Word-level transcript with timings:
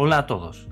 Hola 0.00 0.18
a 0.18 0.26
todos. 0.26 0.68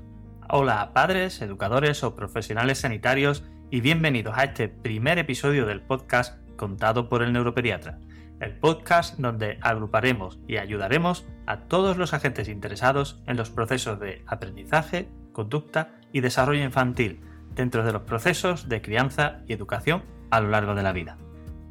Hola 0.47 0.81
a 0.81 0.93
padres, 0.93 1.41
educadores 1.41 2.01
o 2.05 2.15
profesionales 2.15 2.77
sanitarios 2.77 3.43
y 3.69 3.81
bienvenidos 3.81 4.37
a 4.37 4.45
este 4.45 4.69
primer 4.69 5.17
episodio 5.17 5.65
del 5.65 5.81
podcast 5.81 6.39
contado 6.55 7.09
por 7.09 7.21
el 7.21 7.33
neuropediatra. 7.33 7.99
El 8.39 8.57
podcast 8.57 9.19
donde 9.19 9.59
agruparemos 9.61 10.39
y 10.47 10.55
ayudaremos 10.55 11.27
a 11.45 11.63
todos 11.63 11.97
los 11.97 12.13
agentes 12.13 12.47
interesados 12.47 13.21
en 13.27 13.35
los 13.35 13.49
procesos 13.49 13.99
de 13.99 14.23
aprendizaje, 14.27 15.09
conducta 15.33 15.99
y 16.13 16.21
desarrollo 16.21 16.63
infantil 16.63 17.19
dentro 17.53 17.83
de 17.83 17.91
los 17.91 18.03
procesos 18.03 18.69
de 18.69 18.81
crianza 18.81 19.41
y 19.45 19.51
educación 19.51 20.03
a 20.31 20.39
lo 20.39 20.51
largo 20.51 20.73
de 20.73 20.83
la 20.83 20.93
vida. 20.93 21.17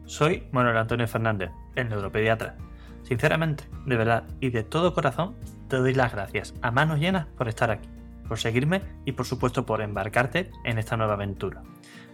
Soy 0.04 0.46
Manuel 0.52 0.77
Antonio 0.77 1.09
Fernández, 1.09 1.52
el 1.75 1.88
neuropediatra. 1.88 2.59
Sinceramente, 3.02 3.64
de 3.86 3.96
verdad 3.96 4.25
y 4.41 4.50
de 4.50 4.62
todo 4.62 4.93
corazón, 4.93 5.36
te 5.68 5.76
doy 5.76 5.94
las 5.94 6.12
gracias 6.12 6.54
a 6.62 6.70
manos 6.70 6.98
llenas 6.98 7.26
por 7.26 7.48
estar 7.48 7.70
aquí, 7.70 7.88
por 8.28 8.38
seguirme 8.38 8.82
y 9.04 9.12
por 9.12 9.27
supuesto 9.27 9.66
por 9.66 9.82
embarcarte 9.82 10.50
en 10.64 10.78
esta 10.78 10.96
nueva 10.96 11.14
aventura. 11.14 11.62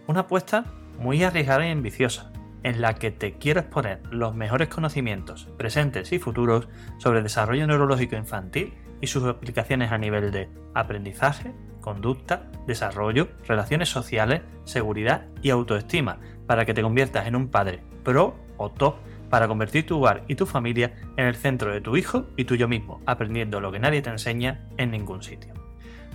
Una 0.07 0.21
apuesta 0.21 0.65
muy 0.99 1.23
arriesgada 1.23 1.67
y 1.67 1.71
ambiciosa, 1.71 2.31
en 2.63 2.81
la 2.81 2.95
que 2.95 3.11
te 3.11 3.33
quiero 3.33 3.59
exponer 3.59 4.01
los 4.09 4.35
mejores 4.35 4.69
conocimientos 4.69 5.49
presentes 5.57 6.11
y 6.13 6.19
futuros 6.19 6.67
sobre 6.97 7.21
desarrollo 7.21 7.67
neurológico 7.67 8.15
infantil 8.15 8.73
y 9.01 9.07
sus 9.07 9.25
aplicaciones 9.25 9.91
a 9.91 9.97
nivel 9.97 10.31
de 10.31 10.49
aprendizaje, 10.73 11.53
conducta, 11.81 12.49
desarrollo, 12.65 13.27
relaciones 13.45 13.89
sociales, 13.89 14.41
seguridad 14.63 15.25
y 15.41 15.49
autoestima, 15.49 16.19
para 16.47 16.65
que 16.65 16.73
te 16.73 16.81
conviertas 16.81 17.27
en 17.27 17.35
un 17.35 17.49
padre 17.49 17.83
pro 18.03 18.35
o 18.57 18.69
top 18.69 18.95
para 19.33 19.47
convertir 19.47 19.87
tu 19.87 19.97
hogar 19.97 20.25
y 20.27 20.35
tu 20.35 20.45
familia 20.45 20.93
en 21.17 21.25
el 21.25 21.33
centro 21.33 21.73
de 21.73 21.81
tu 21.81 21.97
hijo 21.97 22.27
y 22.37 22.45
tuyo 22.45 22.67
mismo, 22.67 23.01
aprendiendo 23.07 23.59
lo 23.59 23.71
que 23.71 23.79
nadie 23.79 24.03
te 24.03 24.11
enseña 24.11 24.67
en 24.77 24.91
ningún 24.91 25.23
sitio. 25.23 25.55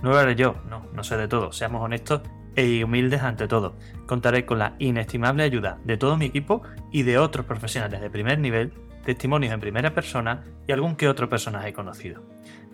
No 0.01 0.11
lo 0.11 0.19
haré 0.19 0.37
yo, 0.37 0.55
no, 0.69 0.85
no 0.93 1.03
sé 1.03 1.17
de 1.17 1.27
todo, 1.27 1.51
seamos 1.51 1.83
honestos 1.83 2.21
e 2.55 2.81
humildes 2.81 3.21
ante 3.21 3.49
todo. 3.49 3.75
Contaré 4.07 4.45
con 4.45 4.57
la 4.57 4.77
inestimable 4.79 5.43
ayuda 5.43 5.79
de 5.83 5.97
todo 5.97 6.15
mi 6.15 6.27
equipo 6.27 6.61
y 6.93 7.03
de 7.03 7.17
otros 7.17 7.45
profesionales 7.45 7.99
de 7.99 8.09
primer 8.09 8.39
nivel, 8.39 8.71
testimonios 9.03 9.53
en 9.53 9.59
primera 9.59 9.93
persona 9.93 10.45
y 10.65 10.71
algún 10.71 10.95
que 10.95 11.09
otro 11.09 11.27
personaje 11.27 11.73
conocido. 11.73 12.23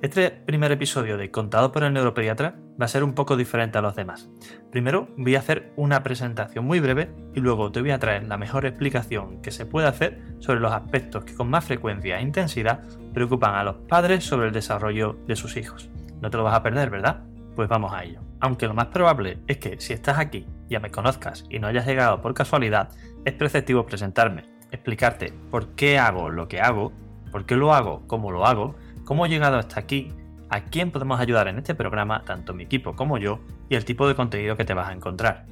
Este 0.03 0.29
primer 0.29 0.71
episodio 0.71 1.17
de 1.17 1.31
Contado 1.31 1.71
por 1.71 1.83
el 1.83 1.91
Neuropediatra 1.91 2.59
va 2.79 2.85
a 2.85 2.89
ser 2.89 3.03
un 3.03 3.13
poco 3.13 3.37
diferente 3.37 3.77
a 3.77 3.81
los 3.81 3.95
demás. 3.95 4.29
Primero 4.71 5.07
voy 5.17 5.35
a 5.35 5.39
hacer 5.39 5.71
una 5.75 6.03
presentación 6.03 6.65
muy 6.65 6.79
breve 6.79 7.09
y 7.33 7.39
luego 7.39 7.71
te 7.71 7.81
voy 7.81 7.91
a 7.91 7.99
traer 7.99 8.23
la 8.23 8.37
mejor 8.37 8.65
explicación 8.65 9.41
que 9.41 9.51
se 9.51 9.65
puede 9.65 9.87
hacer 9.87 10.21
sobre 10.39 10.59
los 10.59 10.73
aspectos 10.73 11.25
que 11.25 11.35
con 11.35 11.49
más 11.49 11.65
frecuencia 11.65 12.19
e 12.19 12.23
intensidad 12.23 12.83
preocupan 13.13 13.55
a 13.55 13.63
los 13.63 13.75
padres 13.87 14.23
sobre 14.23 14.47
el 14.47 14.53
desarrollo 14.53 15.17
de 15.27 15.35
sus 15.35 15.57
hijos. 15.57 15.89
No 16.21 16.29
te 16.29 16.37
lo 16.37 16.43
vas 16.43 16.55
a 16.55 16.63
perder, 16.63 16.89
¿verdad? 16.89 17.23
Pues 17.55 17.69
vamos 17.69 17.93
a 17.93 18.03
ello. 18.03 18.21
Aunque 18.41 18.67
lo 18.67 18.73
más 18.73 18.87
probable 18.87 19.39
es 19.47 19.57
que 19.57 19.79
si 19.79 19.93
estás 19.93 20.19
aquí 20.19 20.45
ya 20.69 20.79
me 20.79 20.91
conozcas 20.91 21.45
y 21.49 21.59
no 21.59 21.67
hayas 21.67 21.85
llegado 21.85 22.21
por 22.21 22.33
casualidad, 22.33 22.89
es 23.23 23.33
preceptivo 23.33 23.85
presentarme, 23.85 24.43
explicarte 24.71 25.33
por 25.49 25.75
qué 25.75 25.97
hago 25.97 26.29
lo 26.29 26.47
que 26.47 26.59
hago, 26.59 26.91
por 27.31 27.45
qué 27.45 27.55
lo 27.55 27.73
hago 27.73 28.05
como 28.07 28.31
lo 28.31 28.45
hago, 28.45 28.75
cómo 29.05 29.25
he 29.25 29.29
llegado 29.29 29.57
hasta 29.57 29.79
aquí, 29.79 30.11
a 30.55 30.63
quién 30.63 30.91
podemos 30.91 31.19
ayudar 31.19 31.49
en 31.49 31.57
este 31.57 31.75
programa, 31.75 32.23
tanto 32.23 32.53
mi 32.53 32.63
equipo 32.63 32.95
como 32.95 33.17
yo, 33.17 33.39
y 33.67 33.75
el 33.75 33.83
tipo 33.83 34.07
de 34.07 34.15
contenido 34.15 34.55
que 34.55 34.63
te 34.63 34.73
vas 34.73 34.87
a 34.87 34.93
encontrar. 34.93 35.45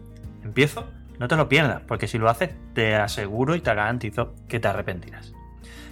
¿Empiezo? 0.43 0.89
No 1.19 1.27
te 1.27 1.35
lo 1.35 1.49
pierdas, 1.49 1.81
porque 1.85 2.07
si 2.07 2.17
lo 2.17 2.29
haces, 2.29 2.51
te 2.73 2.95
aseguro 2.95 3.53
y 3.55 3.59
te 3.59 3.73
garantizo 3.75 4.33
que 4.47 4.61
te 4.61 4.69
arrepentirás. 4.69 5.33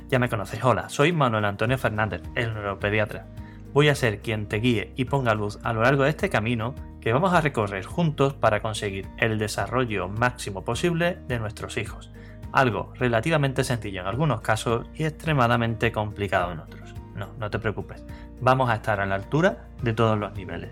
Ya 0.07 0.17
me 0.17 0.29
conoces, 0.29 0.63
hola, 0.63 0.87
soy 0.87 1.11
Manuel 1.11 1.43
Antonio 1.43 1.77
Fernández, 1.77 2.21
el 2.35 2.53
neuropediatra. 2.53 3.27
Voy 3.73 3.89
a 3.89 3.95
ser 3.95 4.21
quien 4.21 4.47
te 4.47 4.57
guíe 4.57 4.93
y 4.95 5.05
ponga 5.05 5.35
luz 5.35 5.59
a 5.63 5.73
lo 5.73 5.81
largo 5.81 6.03
de 6.03 6.09
este 6.09 6.29
camino 6.29 6.73
que 7.01 7.11
vamos 7.11 7.33
a 7.33 7.41
recorrer 7.41 7.83
juntos 7.83 8.33
para 8.33 8.61
conseguir 8.61 9.07
el 9.17 9.37
desarrollo 9.39 10.07
máximo 10.07 10.63
posible 10.63 11.17
de 11.27 11.37
nuestros 11.37 11.75
hijos. 11.75 12.11
Algo 12.53 12.93
relativamente 12.97 13.65
sencillo 13.65 14.01
en 14.01 14.07
algunos 14.07 14.39
casos 14.39 14.87
y 14.95 15.03
extremadamente 15.03 15.91
complicado 15.91 16.53
en 16.53 16.59
otros. 16.59 16.93
No, 17.15 17.27
no 17.37 17.49
te 17.49 17.59
preocupes, 17.59 18.03
vamos 18.41 18.69
a 18.69 18.75
estar 18.75 18.99
a 18.99 19.05
la 19.05 19.15
altura 19.15 19.69
de 19.81 19.93
todos 19.93 20.17
los 20.17 20.33
niveles. 20.33 20.71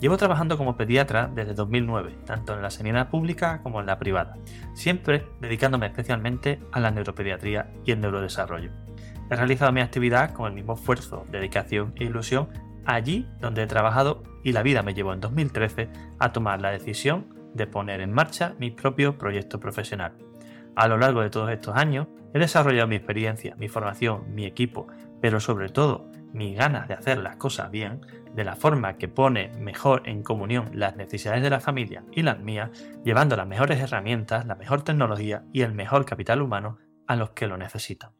Llevo 0.00 0.16
trabajando 0.16 0.58
como 0.58 0.76
pediatra 0.76 1.30
desde 1.32 1.54
2009, 1.54 2.16
tanto 2.24 2.54
en 2.54 2.62
la 2.62 2.70
sanidad 2.70 3.08
pública 3.08 3.60
como 3.62 3.78
en 3.80 3.86
la 3.86 3.98
privada, 3.98 4.36
siempre 4.74 5.26
dedicándome 5.40 5.86
especialmente 5.86 6.60
a 6.72 6.80
la 6.80 6.90
neuropediatría 6.90 7.70
y 7.84 7.92
el 7.92 8.00
neurodesarrollo. 8.00 8.70
He 9.30 9.36
realizado 9.36 9.70
mi 9.70 9.80
actividad 9.80 10.32
con 10.32 10.46
el 10.48 10.54
mismo 10.54 10.74
esfuerzo, 10.74 11.24
dedicación 11.30 11.92
e 11.96 12.04
ilusión 12.04 12.48
allí 12.84 13.28
donde 13.40 13.62
he 13.62 13.66
trabajado 13.66 14.22
y 14.42 14.52
la 14.52 14.62
vida 14.62 14.82
me 14.82 14.94
llevó 14.94 15.12
en 15.12 15.20
2013 15.20 15.88
a 16.18 16.32
tomar 16.32 16.60
la 16.60 16.70
decisión 16.70 17.26
de 17.54 17.66
poner 17.66 18.00
en 18.00 18.12
marcha 18.12 18.54
mi 18.58 18.70
propio 18.70 19.18
proyecto 19.18 19.60
profesional. 19.60 20.14
A 20.74 20.88
lo 20.88 20.98
largo 20.98 21.20
de 21.20 21.30
todos 21.30 21.50
estos 21.50 21.76
años 21.76 22.08
he 22.34 22.38
desarrollado 22.38 22.88
mi 22.88 22.96
experiencia, 22.96 23.54
mi 23.56 23.68
formación, 23.68 24.34
mi 24.34 24.46
equipo, 24.46 24.86
pero 25.20 25.38
sobre 25.38 25.68
todo 25.68 26.10
mis 26.32 26.56
ganas 26.56 26.88
de 26.88 26.94
hacer 26.94 27.18
las 27.18 27.36
cosas 27.36 27.70
bien, 27.70 28.00
de 28.34 28.44
la 28.44 28.56
forma 28.56 28.96
que 28.96 29.08
pone 29.08 29.50
mejor 29.58 30.08
en 30.08 30.22
comunión 30.22 30.70
las 30.72 30.96
necesidades 30.96 31.42
de 31.42 31.50
la 31.50 31.60
familia 31.60 32.04
y 32.12 32.22
las 32.22 32.40
mías, 32.40 32.70
llevando 33.04 33.36
las 33.36 33.46
mejores 33.46 33.80
herramientas, 33.80 34.46
la 34.46 34.54
mejor 34.54 34.82
tecnología 34.82 35.44
y 35.52 35.62
el 35.62 35.74
mejor 35.74 36.04
capital 36.06 36.40
humano 36.40 36.78
a 37.06 37.16
los 37.16 37.30
que 37.30 37.46
lo 37.46 37.56
necesitan. 37.56 38.12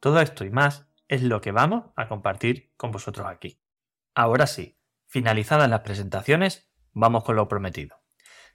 Todo 0.00 0.20
esto 0.20 0.44
y 0.44 0.50
más 0.50 0.88
es 1.08 1.22
lo 1.22 1.40
que 1.40 1.52
vamos 1.52 1.90
a 1.96 2.08
compartir 2.08 2.72
con 2.76 2.90
vosotros 2.90 3.26
aquí. 3.26 3.60
Ahora 4.14 4.46
sí, 4.46 4.78
finalizadas 5.06 5.68
las 5.68 5.80
presentaciones, 5.80 6.70
vamos 6.92 7.24
con 7.24 7.36
lo 7.36 7.48
prometido. 7.48 8.00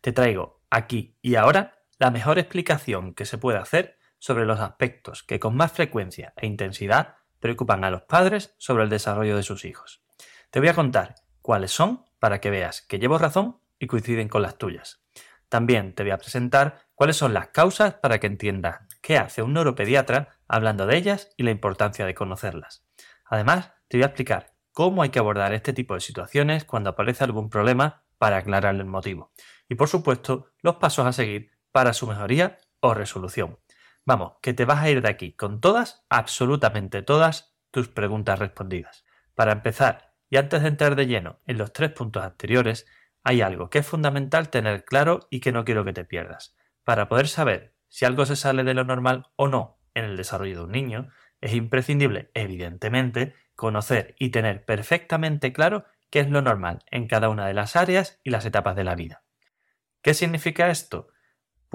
Te 0.01 0.11
traigo 0.11 0.63
aquí 0.69 1.17
y 1.21 1.35
ahora 1.35 1.83
la 1.99 2.11
mejor 2.11 2.39
explicación 2.39 3.13
que 3.13 3.25
se 3.25 3.37
puede 3.37 3.59
hacer 3.59 3.97
sobre 4.19 4.45
los 4.45 4.59
aspectos 4.59 5.23
que 5.23 5.39
con 5.39 5.55
más 5.55 5.71
frecuencia 5.71 6.33
e 6.37 6.47
intensidad 6.47 7.15
preocupan 7.45 7.83
a 7.83 7.91
los 7.91 8.01
padres 8.01 8.55
sobre 8.57 8.85
el 8.85 8.89
desarrollo 8.89 9.37
de 9.37 9.43
sus 9.43 9.65
hijos. 9.65 10.01
Te 10.49 10.59
voy 10.59 10.67
a 10.69 10.73
contar 10.73 11.13
cuáles 11.43 11.69
son 11.69 12.03
para 12.17 12.41
que 12.41 12.49
veas 12.49 12.81
que 12.81 12.97
llevo 12.97 13.19
razón 13.19 13.59
y 13.77 13.85
coinciden 13.85 14.29
con 14.29 14.41
las 14.41 14.57
tuyas. 14.57 15.03
También 15.47 15.93
te 15.93 16.01
voy 16.01 16.11
a 16.11 16.17
presentar 16.17 16.87
cuáles 16.95 17.17
son 17.17 17.35
las 17.35 17.49
causas 17.49 17.93
para 17.93 18.19
que 18.19 18.25
entiendas 18.25 18.79
qué 18.99 19.19
hace 19.19 19.43
un 19.43 19.53
neuropediatra 19.53 20.39
hablando 20.47 20.87
de 20.87 20.97
ellas 20.97 21.29
y 21.37 21.43
la 21.43 21.51
importancia 21.51 22.07
de 22.07 22.15
conocerlas. 22.15 22.83
Además, 23.25 23.73
te 23.89 23.97
voy 23.97 24.05
a 24.05 24.07
explicar 24.07 24.55
cómo 24.71 25.03
hay 25.03 25.09
que 25.09 25.19
abordar 25.19 25.53
este 25.53 25.71
tipo 25.71 25.93
de 25.93 25.99
situaciones 25.99 26.65
cuando 26.65 26.89
aparece 26.89 27.25
algún 27.25 27.51
problema 27.51 28.05
para 28.17 28.37
aclarar 28.37 28.73
el 28.73 28.85
motivo. 28.85 29.31
Y 29.69 29.75
por 29.75 29.87
supuesto, 29.87 30.47
los 30.63 30.77
pasos 30.77 31.05
a 31.05 31.13
seguir 31.13 31.51
para 31.71 31.93
su 31.93 32.07
mejoría 32.07 32.57
o 32.79 32.95
resolución. 32.95 33.59
Vamos, 34.05 34.33
que 34.41 34.53
te 34.53 34.65
vas 34.65 34.83
a 34.83 34.89
ir 34.89 35.01
de 35.01 35.09
aquí 35.09 35.33
con 35.33 35.59
todas, 35.59 36.05
absolutamente 36.09 37.01
todas, 37.01 37.55
tus 37.71 37.87
preguntas 37.89 38.37
respondidas. 38.37 39.03
Para 39.33 39.51
empezar, 39.51 40.13
y 40.29 40.37
antes 40.37 40.61
de 40.61 40.67
entrar 40.67 40.95
de 40.95 41.07
lleno 41.07 41.39
en 41.45 41.57
los 41.57 41.73
tres 41.73 41.91
puntos 41.91 42.23
anteriores, 42.23 42.85
hay 43.23 43.41
algo 43.41 43.69
que 43.69 43.79
es 43.79 43.87
fundamental 43.87 44.49
tener 44.49 44.85
claro 44.85 45.27
y 45.31 45.39
que 45.39 45.51
no 45.51 45.65
quiero 45.65 45.83
que 45.83 45.93
te 45.93 46.05
pierdas. 46.05 46.55
Para 46.83 47.09
poder 47.09 47.27
saber 47.27 47.73
si 47.89 48.05
algo 48.05 48.25
se 48.27 48.35
sale 48.35 48.63
de 48.63 48.75
lo 48.75 48.83
normal 48.83 49.27
o 49.35 49.47
no 49.47 49.79
en 49.95 50.05
el 50.05 50.17
desarrollo 50.17 50.57
de 50.59 50.63
un 50.65 50.71
niño, 50.71 51.09
es 51.41 51.53
imprescindible, 51.53 52.29
evidentemente, 52.35 53.33
conocer 53.55 54.15
y 54.19 54.29
tener 54.29 54.65
perfectamente 54.65 55.51
claro 55.51 55.85
qué 56.11 56.19
es 56.19 56.29
lo 56.29 56.41
normal 56.43 56.83
en 56.91 57.07
cada 57.07 57.29
una 57.29 57.47
de 57.47 57.53
las 57.55 57.75
áreas 57.75 58.19
y 58.23 58.29
las 58.29 58.45
etapas 58.45 58.75
de 58.75 58.83
la 58.83 58.95
vida. 58.95 59.23
¿Qué 60.01 60.13
significa 60.13 60.69
esto? 60.69 61.07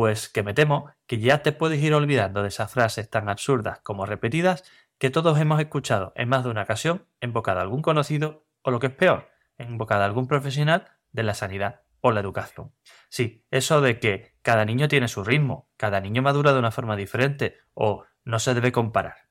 Pues 0.01 0.31
que 0.31 0.43
me 0.43 0.55
temo 0.55 0.91
que 1.07 1.19
ya 1.19 1.43
te 1.43 1.53
puedes 1.53 1.79
ir 1.83 1.93
olvidando 1.93 2.41
de 2.41 2.49
esas 2.49 2.73
frases 2.73 3.11
tan 3.11 3.29
absurdas 3.29 3.81
como 3.81 4.07
repetidas 4.07 4.65
que 4.97 5.11
todos 5.11 5.39
hemos 5.39 5.61
escuchado 5.61 6.15
en 6.17 6.31
más 6.31 6.43
de 6.43 6.49
una 6.49 6.63
ocasión 6.63 7.05
en 7.21 7.35
boca 7.35 7.55
de 7.55 7.61
algún 7.61 7.83
conocido 7.83 8.47
o 8.63 8.71
lo 8.71 8.81
que 8.81 8.87
es 8.87 8.95
peor, 8.95 9.29
en 9.59 9.77
boca 9.77 9.99
de 9.99 10.05
algún 10.05 10.27
profesional 10.27 10.89
de 11.13 11.23
la 11.23 11.35
sanidad 11.35 11.83
o 12.01 12.13
la 12.13 12.21
educación. 12.21 12.73
Sí, 13.11 13.45
eso 13.51 13.83
de 13.83 14.01
que 14.01 14.33
cada 14.41 14.65
niño 14.65 14.89
tiene 14.89 15.07
su 15.07 15.23
ritmo, 15.23 15.69
cada 15.77 16.01
niño 16.01 16.23
madura 16.23 16.55
de 16.55 16.61
una 16.61 16.71
forma 16.71 16.97
diferente 16.97 17.59
o 17.75 18.07
no 18.25 18.39
se 18.39 18.55
debe 18.55 18.73
comparar. 18.73 19.29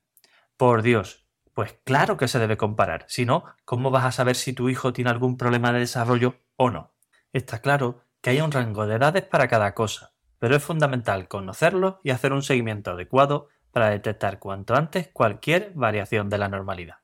Por 0.55 0.83
Dios, 0.83 1.25
pues 1.55 1.79
claro 1.83 2.15
que 2.15 2.27
se 2.27 2.37
debe 2.37 2.57
comparar, 2.57 3.05
si 3.07 3.25
no, 3.25 3.43
¿cómo 3.65 3.89
vas 3.89 4.05
a 4.05 4.11
saber 4.11 4.35
si 4.35 4.53
tu 4.53 4.69
hijo 4.69 4.93
tiene 4.93 5.09
algún 5.09 5.35
problema 5.35 5.73
de 5.73 5.79
desarrollo 5.79 6.35
o 6.57 6.69
no? 6.69 6.93
Está 7.33 7.57
claro 7.57 8.03
que 8.21 8.29
hay 8.29 8.41
un 8.41 8.51
rango 8.51 8.85
de 8.85 8.97
edades 8.97 9.23
para 9.23 9.47
cada 9.47 9.73
cosa, 9.73 10.13
pero 10.39 10.55
es 10.55 10.63
fundamental 10.63 11.27
conocerlo 11.27 11.99
y 12.03 12.09
hacer 12.09 12.33
un 12.33 12.41
seguimiento 12.41 12.91
adecuado 12.91 13.49
para 13.71 13.89
detectar 13.89 14.39
cuanto 14.39 14.75
antes 14.75 15.09
cualquier 15.09 15.71
variación 15.75 16.29
de 16.29 16.37
la 16.37 16.49
normalidad. 16.49 16.97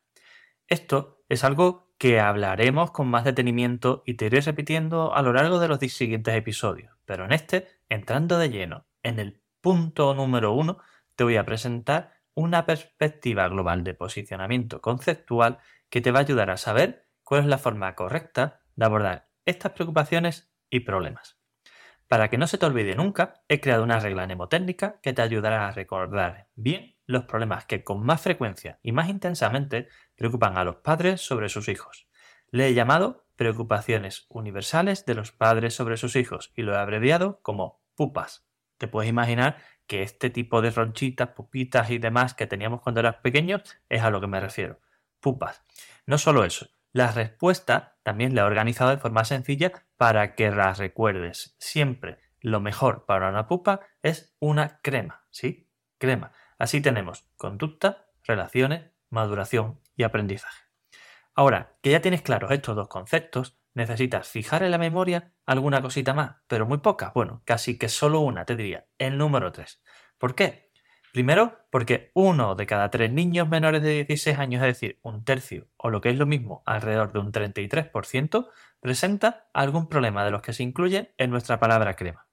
Esto 0.67 1.23
es 1.29 1.43
algo 1.43 1.93
que 1.97 2.19
hablaremos 2.19 2.91
con 2.91 3.07
más 3.07 3.23
detenimiento 3.23 4.03
y 4.05 4.15
te 4.15 4.25
iré 4.25 4.41
repitiendo 4.41 5.13
a 5.13 5.21
lo 5.21 5.33
largo 5.33 5.59
de 5.59 5.67
los 5.67 5.79
siguientes 5.79 6.35
episodios, 6.35 6.97
pero 7.05 7.25
en 7.25 7.33
este, 7.33 7.67
entrando 7.89 8.37
de 8.37 8.49
lleno 8.49 8.85
en 9.03 9.19
el 9.19 9.41
punto 9.61 10.13
número 10.13 10.53
uno, 10.53 10.79
te 11.15 11.23
voy 11.23 11.37
a 11.37 11.45
presentar 11.45 12.13
una 12.33 12.65
perspectiva 12.65 13.47
global 13.47 13.83
de 13.83 13.93
posicionamiento 13.93 14.81
conceptual 14.81 15.59
que 15.89 16.01
te 16.01 16.11
va 16.11 16.19
a 16.19 16.23
ayudar 16.23 16.49
a 16.49 16.57
saber 16.57 17.07
cuál 17.23 17.41
es 17.41 17.47
la 17.47 17.57
forma 17.57 17.95
correcta 17.95 18.61
de 18.75 18.85
abordar 18.85 19.29
estas 19.45 19.71
preocupaciones 19.71 20.51
y 20.69 20.81
problemas. 20.81 21.39
Para 22.07 22.29
que 22.29 22.37
no 22.37 22.45
se 22.45 22.57
te 22.57 22.65
olvide 22.65 22.95
nunca, 22.95 23.41
he 23.47 23.59
creado 23.59 23.83
una 23.83 23.99
regla 23.99 24.25
mnemotécnica 24.25 24.99
que 25.01 25.13
te 25.13 25.21
ayudará 25.21 25.67
a 25.67 25.71
recordar 25.71 26.47
bien 26.55 26.95
los 27.07 27.25
problemas 27.25 27.65
que 27.65 27.83
con 27.83 28.05
más 28.05 28.21
frecuencia 28.21 28.79
y 28.83 28.91
más 28.91 29.09
intensamente 29.09 29.89
preocupan 30.15 30.57
a 30.57 30.63
los 30.63 30.77
padres 30.77 31.21
sobre 31.21 31.49
sus 31.49 31.67
hijos. 31.67 32.07
Le 32.49 32.67
he 32.67 32.73
llamado 32.73 33.25
preocupaciones 33.35 34.27
universales 34.29 35.05
de 35.05 35.15
los 35.15 35.31
padres 35.31 35.73
sobre 35.73 35.97
sus 35.97 36.15
hijos 36.15 36.51
y 36.55 36.61
lo 36.61 36.73
he 36.73 36.77
abreviado 36.77 37.39
como 37.41 37.81
pupas. 37.95 38.45
Te 38.77 38.87
puedes 38.87 39.09
imaginar 39.09 39.57
que 39.87 40.03
este 40.03 40.29
tipo 40.29 40.61
de 40.61 40.71
ronchitas, 40.71 41.29
pupitas 41.29 41.89
y 41.89 41.97
demás 41.97 42.33
que 42.33 42.47
teníamos 42.47 42.81
cuando 42.81 42.99
eras 42.99 43.17
pequeño 43.17 43.61
es 43.89 44.01
a 44.01 44.09
lo 44.09 44.21
que 44.21 44.27
me 44.27 44.39
refiero. 44.39 44.79
Pupas. 45.19 45.63
No 46.05 46.17
solo 46.17 46.43
eso, 46.43 46.67
la 46.91 47.11
respuesta 47.11 47.97
también 48.03 48.35
la 48.35 48.41
he 48.41 48.45
organizado 48.45 48.91
de 48.91 48.97
forma 48.97 49.25
sencilla 49.25 49.71
para 49.97 50.35
que 50.35 50.51
las 50.51 50.77
recuerdes. 50.77 51.55
Siempre 51.59 52.19
lo 52.41 52.59
mejor 52.59 53.05
para 53.05 53.29
una 53.29 53.47
pupa 53.47 53.81
es 54.01 54.35
una 54.39 54.79
crema, 54.81 55.25
¿sí? 55.31 55.69
Crema. 55.97 56.31
Así 56.59 56.81
tenemos 56.81 57.27
conducta, 57.37 58.07
relaciones, 58.23 58.91
maduración 59.09 59.79
y 59.95 60.03
aprendizaje. 60.03 60.63
Ahora, 61.33 61.77
que 61.81 61.91
ya 61.91 62.01
tienes 62.01 62.21
claros 62.21 62.51
estos 62.51 62.75
dos 62.75 62.87
conceptos, 62.87 63.57
necesitas 63.73 64.27
fijar 64.27 64.63
en 64.63 64.71
la 64.71 64.77
memoria 64.77 65.33
alguna 65.45 65.81
cosita 65.81 66.13
más, 66.13 66.37
pero 66.47 66.65
muy 66.65 66.77
poca. 66.77 67.11
Bueno, 67.13 67.41
casi 67.45 67.77
que 67.77 67.89
solo 67.89 68.21
una, 68.21 68.45
te 68.45 68.55
diría, 68.55 68.87
el 68.97 69.17
número 69.17 69.51
3. 69.51 69.81
¿Por 70.17 70.33
qué? 70.33 70.71
Primero, 71.11 71.59
porque 71.71 72.11
uno 72.13 72.55
de 72.55 72.65
cada 72.65 72.91
tres 72.91 73.11
niños 73.11 73.47
menores 73.47 73.81
de 73.81 74.03
16 74.03 74.37
años, 74.37 74.61
es 74.63 74.67
decir, 74.67 74.99
un 75.01 75.23
tercio, 75.23 75.69
o 75.77 75.89
lo 75.89 76.01
que 76.01 76.09
es 76.09 76.17
lo 76.17 76.25
mismo, 76.25 76.61
alrededor 76.65 77.13
de 77.13 77.19
un 77.19 77.31
33%, 77.31 78.49
presenta 78.85 79.49
algún 79.51 79.89
problema 79.89 80.23
de 80.23 80.29
los 80.29 80.43
que 80.43 80.53
se 80.53 80.61
incluyen 80.61 81.11
en 81.17 81.31
nuestra 81.31 81.59
palabra 81.59 81.95
crema. 81.95 82.27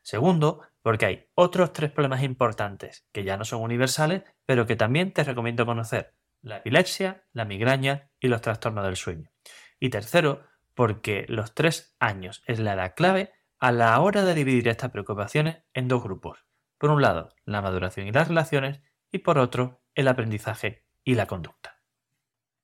Segundo, 0.00 0.62
porque 0.80 1.04
hay 1.04 1.30
otros 1.34 1.74
tres 1.74 1.90
problemas 1.90 2.22
importantes 2.22 3.06
que 3.12 3.22
ya 3.22 3.36
no 3.36 3.44
son 3.44 3.60
universales, 3.60 4.22
pero 4.46 4.66
que 4.66 4.76
también 4.76 5.12
te 5.12 5.24
recomiendo 5.24 5.66
conocer, 5.66 6.14
la 6.40 6.56
epilepsia, 6.56 7.26
la 7.34 7.44
migraña 7.44 8.10
y 8.18 8.28
los 8.28 8.40
trastornos 8.40 8.86
del 8.86 8.96
sueño. 8.96 9.30
Y 9.78 9.90
tercero, 9.90 10.46
porque 10.74 11.26
los 11.28 11.54
tres 11.54 11.94
años 12.00 12.42
es 12.46 12.60
la 12.60 12.72
edad 12.72 12.94
clave 12.96 13.34
a 13.58 13.70
la 13.70 14.00
hora 14.00 14.24
de 14.24 14.34
dividir 14.34 14.68
estas 14.68 14.92
preocupaciones 14.92 15.64
en 15.74 15.86
dos 15.86 16.02
grupos 16.02 16.46
por 16.80 16.90
un 16.90 17.02
lado, 17.02 17.28
la 17.44 17.60
maduración 17.60 18.06
y 18.06 18.12
las 18.12 18.28
relaciones, 18.28 18.80
y 19.12 19.18
por 19.18 19.36
otro, 19.36 19.82
el 19.94 20.08
aprendizaje 20.08 20.86
y 21.04 21.14
la 21.14 21.26
conducta. 21.26 21.78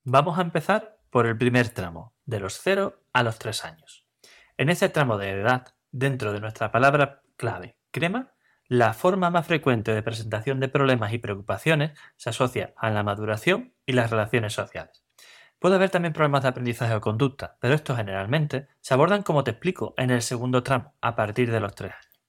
Vamos 0.04 0.38
a 0.38 0.40
empezar 0.40 0.98
por 1.10 1.26
el 1.26 1.36
primer 1.36 1.68
tramo, 1.68 2.15
de 2.26 2.40
los 2.40 2.60
0 2.60 3.00
a 3.12 3.22
los 3.22 3.38
3 3.38 3.64
años. 3.64 4.06
En 4.58 4.68
ese 4.68 4.88
tramo 4.88 5.16
de 5.16 5.30
edad, 5.30 5.74
dentro 5.90 6.32
de 6.32 6.40
nuestra 6.40 6.70
palabra 6.70 7.22
clave, 7.36 7.76
crema, 7.90 8.32
la 8.68 8.94
forma 8.94 9.30
más 9.30 9.46
frecuente 9.46 9.94
de 9.94 10.02
presentación 10.02 10.58
de 10.58 10.68
problemas 10.68 11.12
y 11.12 11.18
preocupaciones 11.18 11.92
se 12.16 12.30
asocia 12.30 12.74
a 12.76 12.90
la 12.90 13.04
maduración 13.04 13.74
y 13.86 13.92
las 13.92 14.10
relaciones 14.10 14.52
sociales. 14.52 15.04
Puede 15.58 15.76
haber 15.76 15.90
también 15.90 16.12
problemas 16.12 16.42
de 16.42 16.48
aprendizaje 16.48 16.94
o 16.94 17.00
conducta, 17.00 17.56
pero 17.60 17.74
estos 17.74 17.96
generalmente 17.96 18.68
se 18.80 18.92
abordan 18.92 19.22
como 19.22 19.44
te 19.44 19.52
explico 19.52 19.94
en 19.96 20.10
el 20.10 20.22
segundo 20.22 20.62
tramo, 20.62 20.94
a 21.00 21.14
partir 21.14 21.50
de 21.50 21.60
los 21.60 21.74
3 21.74 21.92
años. 21.92 22.20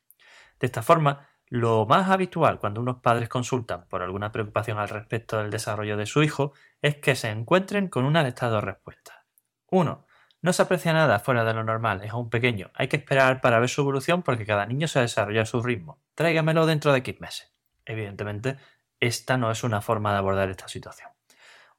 De 0.59 0.67
esta 0.67 0.81
forma, 0.81 1.27
lo 1.49 1.85
más 1.85 2.09
habitual 2.09 2.59
cuando 2.59 2.81
unos 2.81 2.97
padres 2.97 3.29
consultan 3.29 3.88
por 3.88 4.01
alguna 4.01 4.31
preocupación 4.31 4.77
al 4.79 4.89
respecto 4.89 5.38
del 5.38 5.49
desarrollo 5.49 5.97
de 5.97 6.05
su 6.05 6.21
hijo 6.21 6.53
es 6.81 6.97
que 6.97 7.15
se 7.15 7.29
encuentren 7.29 7.88
con 7.88 8.05
una 8.05 8.23
de 8.23 8.29
estas 8.29 8.51
dos 8.51 8.63
respuestas. 8.63 9.16
1. 9.69 10.05
No 10.41 10.53
se 10.53 10.61
aprecia 10.61 10.93
nada 10.93 11.19
fuera 11.19 11.43
de 11.43 11.53
lo 11.53 11.63
normal, 11.63 12.03
es 12.03 12.11
aún 12.11 12.29
pequeño. 12.29 12.71
Hay 12.75 12.87
que 12.87 12.97
esperar 12.97 13.41
para 13.41 13.59
ver 13.59 13.69
su 13.69 13.81
evolución 13.81 14.23
porque 14.23 14.45
cada 14.45 14.65
niño 14.65 14.87
se 14.87 14.99
desarrolla 14.99 15.41
a 15.41 15.45
su 15.45 15.61
ritmo. 15.61 15.99
Tráigamelo 16.15 16.65
dentro 16.65 16.93
de 16.93 17.03
15 17.03 17.21
meses. 17.21 17.53
Evidentemente, 17.85 18.57
esta 18.99 19.37
no 19.37 19.51
es 19.51 19.63
una 19.63 19.81
forma 19.81 20.11
de 20.11 20.19
abordar 20.19 20.49
esta 20.49 20.67
situación. 20.67 21.09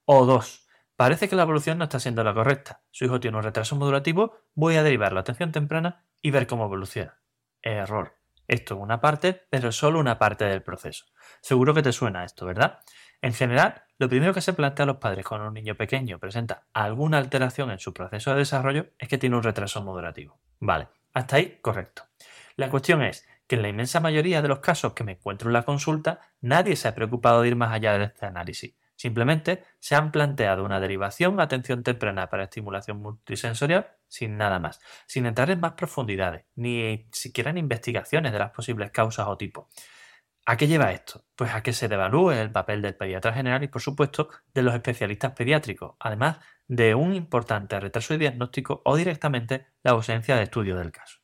O 0.05 0.27
2. 0.27 0.67
Parece 0.97 1.29
que 1.29 1.37
la 1.37 1.43
evolución 1.43 1.79
no 1.79 1.85
está 1.85 2.01
siendo 2.01 2.25
la 2.25 2.35
correcta. 2.35 2.83
Su 2.91 3.05
hijo 3.05 3.21
tiene 3.21 3.37
un 3.37 3.45
retraso 3.45 3.77
modulativo, 3.77 4.41
voy 4.55 4.77
a 4.77 4.83
derivar 4.83 5.13
la 5.13 5.21
atención 5.21 5.53
temprana 5.53 6.05
y 6.21 6.31
ver 6.31 6.47
cómo 6.47 6.65
evoluciona. 6.65 7.21
Error. 7.63 8.17
Esto 8.49 8.75
es 8.75 8.81
una 8.81 9.01
parte, 9.01 9.47
pero 9.51 9.71
solo 9.71 10.01
una 10.01 10.19
parte 10.19 10.47
del 10.47 10.63
proceso. 10.63 11.05
Seguro 11.41 11.75
que 11.75 11.83
te 11.83 11.93
suena 11.93 12.25
esto, 12.25 12.47
¿verdad? 12.47 12.81
En 13.21 13.35
general, 13.35 13.85
lo 13.99 14.09
primero 14.09 14.33
que 14.33 14.41
se 14.41 14.53
plantea 14.53 14.85
a 14.85 14.87
los 14.87 14.97
padres 14.99 15.27
cuando 15.27 15.49
un 15.49 15.55
niño 15.55 15.75
pequeño 15.75 16.19
presenta 16.19 16.67
alguna 16.73 17.19
alteración 17.19 17.71
en 17.71 17.81
su 17.81 17.93
proceso 17.93 18.31
de 18.31 18.39
desarrollo 18.39 18.87
es 18.99 19.09
que 19.09 19.19
tiene 19.19 19.37
un 19.37 19.43
retraso 19.43 19.83
moderativo. 19.83 20.41
Vale, 20.61 20.89
hasta 21.13 21.37
ahí 21.37 21.59
correcto. 21.61 22.05
La 22.57 22.71
cuestión 22.71 23.03
es 23.03 23.27
que 23.49 23.57
en 23.57 23.63
la 23.63 23.69
inmensa 23.69 23.99
mayoría 24.01 24.41
de 24.41 24.49
los 24.49 24.61
casos 24.61 24.93
que 24.93 25.05
me 25.05 25.13
encuentro 25.13 25.49
en 25.49 25.55
la 25.55 25.65
consulta, 25.65 26.21
nadie 26.41 26.77
se 26.77 26.87
ha 26.87 26.95
preocupado 26.95 27.43
de 27.43 27.49
ir 27.49 27.57
más 27.57 27.73
allá 27.73 27.99
de 27.99 28.05
este 28.05 28.27
análisis. 28.27 28.75
Simplemente 28.95 29.65
se 29.79 29.95
han 29.95 30.11
planteado 30.11 30.65
una 30.65 30.81
derivación 30.81 31.41
atención 31.41 31.83
temprana 31.83 32.29
para 32.29 32.45
estimulación 32.45 32.99
multisensorial 32.99 33.89
sin 34.09 34.37
nada 34.37 34.59
más, 34.59 34.81
sin 35.07 35.27
entrar 35.27 35.51
en 35.51 35.61
más 35.61 35.73
profundidades, 35.73 36.45
ni 36.57 37.07
siquiera 37.13 37.51
en 37.51 37.59
investigaciones 37.59 38.33
de 38.33 38.39
las 38.39 38.51
posibles 38.51 38.91
causas 38.91 39.29
o 39.29 39.37
tipos. 39.37 39.67
¿A 40.51 40.57
qué 40.57 40.67
lleva 40.67 40.93
esto? 40.93 41.27
Pues 41.37 41.53
a 41.53 41.63
que 41.63 41.75
se 41.75 41.89
devalúe 41.89 42.31
el 42.31 42.51
papel 42.51 42.81
del 42.81 42.97
pediatra 42.97 43.35
general 43.35 43.63
y, 43.65 43.69
por 43.69 43.83
supuesto, 43.83 44.31
de 44.55 44.63
los 44.63 44.75
especialistas 44.75 45.33
pediátricos, 45.33 45.97
además 46.01 46.39
de 46.67 46.95
un 46.95 47.13
importante 47.13 47.79
retraso 47.79 48.15
de 48.15 48.21
diagnóstico 48.21 48.81
o 48.87 48.97
directamente 48.97 49.67
la 49.83 49.91
ausencia 49.91 50.37
de 50.37 50.45
estudio 50.45 50.79
del 50.79 50.91
caso. 50.91 51.19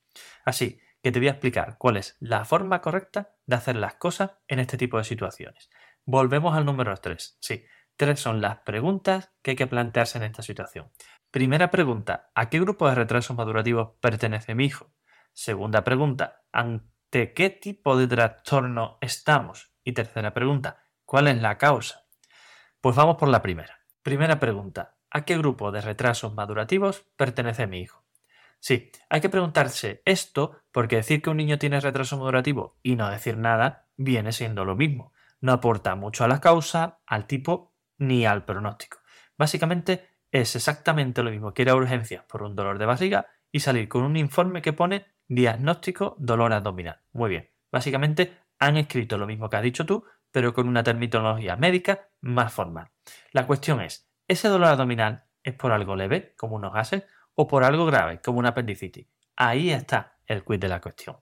Así 0.44 0.78
que 1.02 1.10
te 1.10 1.20
voy 1.20 1.28
a 1.28 1.30
explicar 1.30 1.76
cuál 1.78 1.96
es 1.96 2.18
la 2.20 2.44
forma 2.44 2.82
correcta 2.82 3.34
de 3.46 3.56
hacer 3.56 3.76
las 3.76 3.94
cosas 3.94 4.32
en 4.46 4.58
este 4.58 4.76
tipo 4.76 4.98
de 4.98 5.04
situaciones. 5.04 5.70
Volvemos 6.04 6.54
al 6.54 6.66
número 6.66 6.94
3. 6.94 7.38
Sí, 7.40 7.64
tres 7.96 8.20
son 8.20 8.42
las 8.42 8.58
preguntas 8.58 9.32
que 9.40 9.52
hay 9.52 9.56
que 9.56 9.66
plantearse 9.66 10.18
en 10.18 10.24
esta 10.24 10.42
situación. 10.42 10.90
Primera 11.30 11.70
pregunta, 11.70 12.30
¿a 12.34 12.50
qué 12.50 12.60
grupo 12.60 12.90
de 12.90 12.94
retrasos 12.94 13.34
madurativos 13.34 13.92
pertenece 14.02 14.54
mi 14.54 14.66
hijo? 14.66 14.92
Segunda 15.32 15.82
pregunta, 15.82 16.42
¿ante 17.14 17.32
qué 17.32 17.48
tipo 17.48 17.96
de 17.96 18.08
trastorno 18.08 18.98
estamos? 19.00 19.72
Y 19.84 19.92
tercera 19.92 20.34
pregunta, 20.34 20.82
¿cuál 21.04 21.28
es 21.28 21.40
la 21.40 21.58
causa? 21.58 22.06
Pues 22.80 22.96
vamos 22.96 23.18
por 23.18 23.28
la 23.28 23.40
primera. 23.40 23.78
Primera 24.02 24.40
pregunta, 24.40 24.96
¿a 25.10 25.24
qué 25.24 25.38
grupo 25.38 25.70
de 25.70 25.80
retrasos 25.80 26.34
madurativos 26.34 27.06
pertenece 27.16 27.68
mi 27.68 27.82
hijo? 27.82 28.04
Sí, 28.58 28.90
hay 29.08 29.20
que 29.20 29.28
preguntarse 29.28 30.02
esto 30.04 30.56
porque 30.72 30.96
decir 30.96 31.22
que 31.22 31.30
un 31.30 31.36
niño 31.36 31.56
tiene 31.56 31.78
retraso 31.78 32.18
madurativo 32.18 32.78
y 32.82 32.96
no 32.96 33.08
decir 33.08 33.36
nada 33.36 33.86
viene 33.96 34.32
siendo 34.32 34.64
lo 34.64 34.74
mismo 34.74 35.12
no 35.40 35.52
aporta 35.52 35.94
mucho 35.94 36.24
a 36.24 36.28
la 36.28 36.40
causa, 36.40 37.00
al 37.06 37.26
tipo 37.26 37.76
ni 37.98 38.24
al 38.24 38.44
pronóstico. 38.44 38.98
Básicamente 39.36 40.08
es 40.32 40.56
exactamente 40.56 41.22
lo 41.22 41.30
mismo 41.30 41.54
que 41.54 41.62
ir 41.62 41.70
a 41.70 41.76
urgencias 41.76 42.24
por 42.24 42.42
un 42.42 42.56
dolor 42.56 42.78
de 42.78 42.86
barriga 42.86 43.26
y 43.52 43.60
salir 43.60 43.88
con 43.88 44.02
un 44.02 44.16
informe 44.16 44.62
que 44.62 44.72
pone 44.72 45.13
diagnóstico 45.28 46.16
dolor 46.18 46.52
abdominal. 46.52 47.00
Muy 47.12 47.30
bien, 47.30 47.50
básicamente 47.70 48.38
han 48.58 48.76
escrito 48.76 49.18
lo 49.18 49.26
mismo 49.26 49.48
que 49.48 49.56
has 49.56 49.62
dicho 49.62 49.86
tú, 49.86 50.04
pero 50.30 50.52
con 50.52 50.68
una 50.68 50.82
terminología 50.82 51.56
médica 51.56 52.08
más 52.20 52.52
formal. 52.52 52.90
La 53.32 53.46
cuestión 53.46 53.80
es, 53.80 54.10
¿ese 54.26 54.48
dolor 54.48 54.68
abdominal 54.68 55.24
es 55.42 55.54
por 55.54 55.72
algo 55.72 55.96
leve, 55.96 56.34
como 56.36 56.56
unos 56.56 56.72
gases, 56.72 57.04
o 57.34 57.46
por 57.46 57.64
algo 57.64 57.86
grave, 57.86 58.20
como 58.20 58.38
una 58.38 58.50
apendicitis? 58.50 59.06
Ahí 59.36 59.70
está 59.70 60.18
el 60.26 60.44
quiz 60.44 60.60
de 60.60 60.68
la 60.68 60.80
cuestión. 60.80 61.16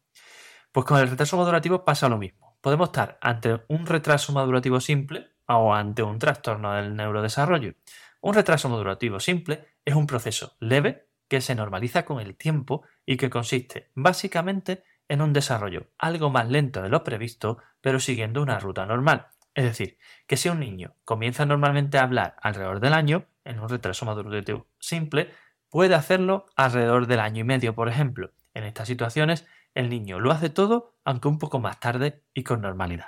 Pues 0.71 0.87
con 0.87 0.99
el 1.01 1.09
retraso 1.09 1.37
modulativo 1.37 1.85
pasa 1.85 2.09
lo 2.09 2.19
mismo 2.19 2.53
podemos 2.63 2.89
estar 2.89 3.19
ante 3.21 3.61
un 3.69 3.85
retraso 3.85 4.33
madurativo 4.33 4.81
simple 4.81 5.33
o 5.47 5.75
ante 5.75 6.03
un 6.03 6.19
trastorno 6.19 6.73
del 6.73 6.97
neurodesarrollo. 6.97 7.75
Un 8.23 8.35
retraso 8.35 8.71
madurativo 8.71 9.21
simple 9.21 9.67
es 9.85 9.95
un 9.95 10.07
proceso 10.07 10.57
leve 10.61 11.11
que 11.33 11.41
se 11.41 11.55
normaliza 11.55 12.05
con 12.05 12.21
el 12.21 12.37
tiempo 12.37 12.83
y 13.07 13.17
que 13.17 13.31
consiste 13.31 13.89
básicamente 13.95 14.85
en 15.09 15.23
un 15.23 15.33
desarrollo 15.33 15.87
algo 15.97 16.29
más 16.29 16.51
lento 16.51 16.83
de 16.83 16.91
lo 16.91 17.05
previsto, 17.05 17.57
pero 17.81 18.01
siguiendo 18.01 18.43
una 18.43 18.59
ruta 18.59 18.85
normal. 18.85 19.29
Es 19.55 19.65
decir, 19.65 19.97
que 20.27 20.37
si 20.37 20.51
un 20.51 20.61
niño 20.61 20.95
comienza 21.07 21.47
normalmente 21.47 21.97
a 21.97 22.03
hablar 22.03 22.37
alrededor 22.43 22.81
del 22.81 22.93
año, 22.93 23.25
en 23.47 23.61
un 23.61 23.71
retraso 23.71 24.05
madurativo 24.05 24.67
simple, 24.79 25.33
puede 25.71 25.95
hacerlo 25.95 26.45
alrededor 26.55 27.07
del 27.07 27.21
año 27.21 27.41
y 27.41 27.45
medio, 27.45 27.75
por 27.75 27.89
ejemplo. 27.89 28.33
En 28.53 28.65
estas 28.65 28.89
situaciones 28.89 29.47
el 29.73 29.89
niño 29.89 30.21
lo 30.21 30.33
hace 30.33 30.51
todo, 30.51 30.99
aunque 31.03 31.29
un 31.29 31.39
poco 31.39 31.61
más 31.61 31.81
tarde 31.81 32.25
y 32.35 32.43
con 32.43 32.61
normalidad. 32.61 33.07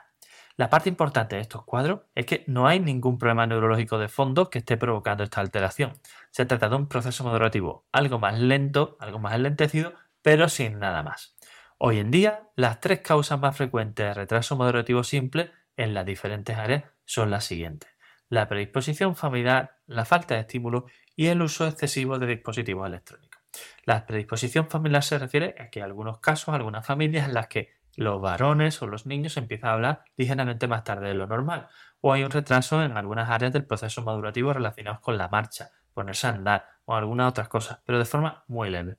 La 0.57 0.71
parte 0.71 0.89
importante 0.89 1.35
de 1.35 1.43
estos 1.43 1.65
cuadros 1.65 2.03
es 2.15 2.27
que 2.27 2.45
no 2.47 2.69
hay 2.69 2.79
ningún 2.79 3.19
problema 3.19 3.45
neurológico 3.45 3.99
de 3.99 4.09
fondo 4.09 4.51
que 4.51 4.59
esté 4.59 4.77
provocando 4.77 5.25
esta 5.25 5.41
alteración. 5.41 5.95
Se 6.31 6.47
trata 6.47 6.69
de 6.69 6.77
un 6.77 6.87
proceso 6.87 7.25
madurativo 7.25 7.87
algo 7.91 8.21
más 8.21 8.39
lento, 8.39 8.97
algo 9.01 9.19
más 9.19 9.35
enlentecido, 9.35 9.95
pero 10.23 10.49
sin 10.49 10.79
nada 10.79 11.03
más. 11.03 11.35
Hoy 11.79 11.99
en 11.99 12.13
día, 12.13 12.51
las 12.55 12.79
tres 12.79 13.01
causas 13.01 13.41
más 13.41 13.57
frecuentes 13.57 14.07
de 14.07 14.15
retraso 14.15 14.55
madurativo 14.55 15.03
simple 15.03 15.51
en 15.77 15.93
las 15.93 16.07
diferentes 16.07 16.57
áreas 16.57 16.85
son 17.05 17.33
las 17.33 17.45
siguientes. 17.45 17.91
La 18.29 18.47
predisposición 18.47 19.17
familiar, 19.17 19.81
la 19.87 20.05
falta 20.05 20.35
de 20.35 20.43
estímulo 20.43 20.87
y 21.17 21.27
el 21.27 21.43
uso 21.43 21.67
excesivo 21.67 22.21
de 22.21 22.29
dispositivos 22.29 22.87
electrónicos. 22.87 23.43
La 23.85 24.07
predisposición 24.07 24.71
familiar 24.71 25.03
se 25.03 25.19
refiere 25.19 25.57
a 25.59 25.69
que 25.69 25.83
algunos 25.83 26.21
casos, 26.21 26.55
algunas 26.55 26.87
familias 26.87 27.27
en 27.27 27.35
las 27.35 27.49
que 27.49 27.73
los 27.97 28.21
varones 28.21 28.81
o 28.83 28.87
los 28.87 29.07
niños 29.07 29.37
empiezan 29.37 29.71
a 29.71 29.73
hablar 29.75 30.05
ligeramente 30.17 30.69
más 30.69 30.85
tarde 30.85 31.09
de 31.09 31.15
lo 31.15 31.27
normal, 31.27 31.69
o 32.01 32.13
hay 32.13 32.25
un 32.25 32.31
retraso 32.31 32.83
en 32.83 32.97
algunas 32.97 33.31
áreas 33.31 33.53
del 33.53 33.67
proceso 33.67 34.03
madurativo 34.03 34.53
relacionados 34.53 35.01
con 35.01 35.17
la 35.17 35.29
marcha, 35.29 35.71
ponerse 35.93 36.27
a 36.27 36.31
andar 36.31 36.67
o 36.85 36.95
algunas 36.95 37.31
otras 37.31 37.49
cosas, 37.49 37.81
pero 37.85 37.99
de 37.99 38.05
forma 38.05 38.45
muy 38.49 38.71
leve. 38.71 38.99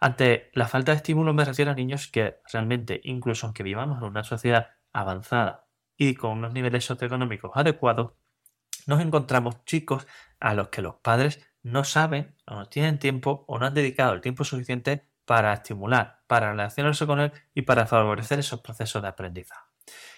Ante 0.00 0.50
la 0.54 0.66
falta 0.66 0.92
de 0.92 0.96
estímulo 0.96 1.32
me 1.32 1.44
refiero 1.44 1.70
a 1.70 1.74
niños 1.74 2.08
que 2.08 2.38
realmente, 2.52 3.00
incluso 3.04 3.46
aunque 3.46 3.62
vivamos 3.62 3.98
en 3.98 4.04
una 4.04 4.24
sociedad 4.24 4.70
avanzada 4.92 5.68
y 5.96 6.14
con 6.14 6.32
unos 6.38 6.52
niveles 6.52 6.84
socioeconómicos 6.84 7.52
adecuados, 7.54 8.12
nos 8.86 9.00
encontramos 9.00 9.64
chicos 9.64 10.08
a 10.40 10.54
los 10.54 10.68
que 10.68 10.82
los 10.82 10.96
padres 10.96 11.46
no 11.62 11.84
saben 11.84 12.36
o 12.46 12.56
no 12.56 12.66
tienen 12.66 12.98
tiempo 12.98 13.44
o 13.46 13.58
no 13.58 13.66
han 13.66 13.74
dedicado 13.74 14.12
el 14.14 14.20
tiempo 14.20 14.42
suficiente 14.42 15.06
para 15.24 15.52
estimular, 15.52 16.22
para 16.26 16.50
relacionarse 16.50 17.06
con 17.06 17.20
él 17.20 17.32
y 17.54 17.62
para 17.62 17.86
favorecer 17.86 18.38
esos 18.38 18.60
procesos 18.60 19.02
de 19.02 19.08
aprendizaje. 19.08 19.72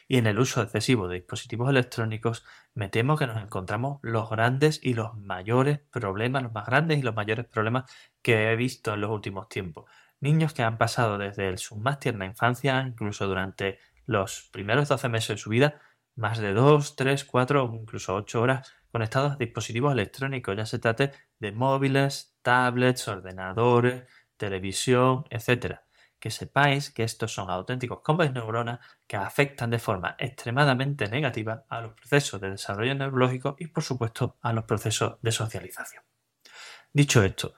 Y 0.06 0.18
en 0.18 0.26
el 0.26 0.38
uso 0.38 0.62
excesivo 0.62 1.08
de 1.08 1.16
dispositivos 1.16 1.70
electrónicos 1.70 2.44
me 2.74 2.88
temo 2.88 3.16
que 3.16 3.26
nos 3.26 3.42
encontramos 3.42 4.00
los 4.02 4.28
grandes 4.28 4.80
y 4.82 4.94
los 4.94 5.16
mayores 5.16 5.80
problemas, 5.90 6.42
los 6.42 6.52
más 6.52 6.66
grandes 6.66 6.98
y 6.98 7.02
los 7.02 7.14
mayores 7.14 7.46
problemas 7.46 7.90
que 8.20 8.50
he 8.50 8.56
visto 8.56 8.92
en 8.92 9.00
los 9.00 9.10
últimos 9.10 9.48
tiempos. 9.48 9.90
Niños 10.20 10.52
que 10.52 10.62
han 10.62 10.78
pasado 10.78 11.18
desde 11.18 11.56
su 11.56 11.76
más 11.76 12.00
tierna 12.00 12.26
infancia, 12.26 12.82
incluso 12.86 13.26
durante 13.26 13.78
los 14.06 14.48
primeros 14.52 14.88
12 14.88 15.08
meses 15.08 15.28
de 15.28 15.38
su 15.38 15.50
vida, 15.50 15.80
más 16.16 16.38
de 16.38 16.52
2, 16.52 16.96
3, 16.96 17.24
4 17.24 17.64
o 17.64 17.74
incluso 17.74 18.14
8 18.14 18.40
horas 18.40 18.72
conectados 18.92 19.32
a 19.32 19.36
dispositivos 19.36 19.92
electrónicos, 19.92 20.56
ya 20.56 20.66
se 20.66 20.78
trate 20.78 21.12
de 21.40 21.50
móviles, 21.50 22.36
tablets, 22.42 23.08
ordenadores, 23.08 24.04
televisión, 24.36 25.24
etc. 25.30 25.80
Que 26.18 26.30
sepáis 26.30 26.90
que 26.90 27.04
estos 27.04 27.34
son 27.34 27.50
auténticos 27.50 28.00
combos 28.02 28.32
neuronas 28.32 28.80
que 29.06 29.16
afectan 29.16 29.70
de 29.70 29.78
forma 29.78 30.16
extremadamente 30.18 31.08
negativa 31.08 31.64
a 31.68 31.80
los 31.80 31.94
procesos 31.94 32.40
de 32.40 32.50
desarrollo 32.50 32.94
neurológico 32.94 33.56
y 33.58 33.66
por 33.66 33.82
supuesto 33.82 34.38
a 34.40 34.52
los 34.52 34.64
procesos 34.64 35.18
de 35.22 35.32
socialización. 35.32 36.04
Dicho 36.92 37.22
esto, 37.22 37.54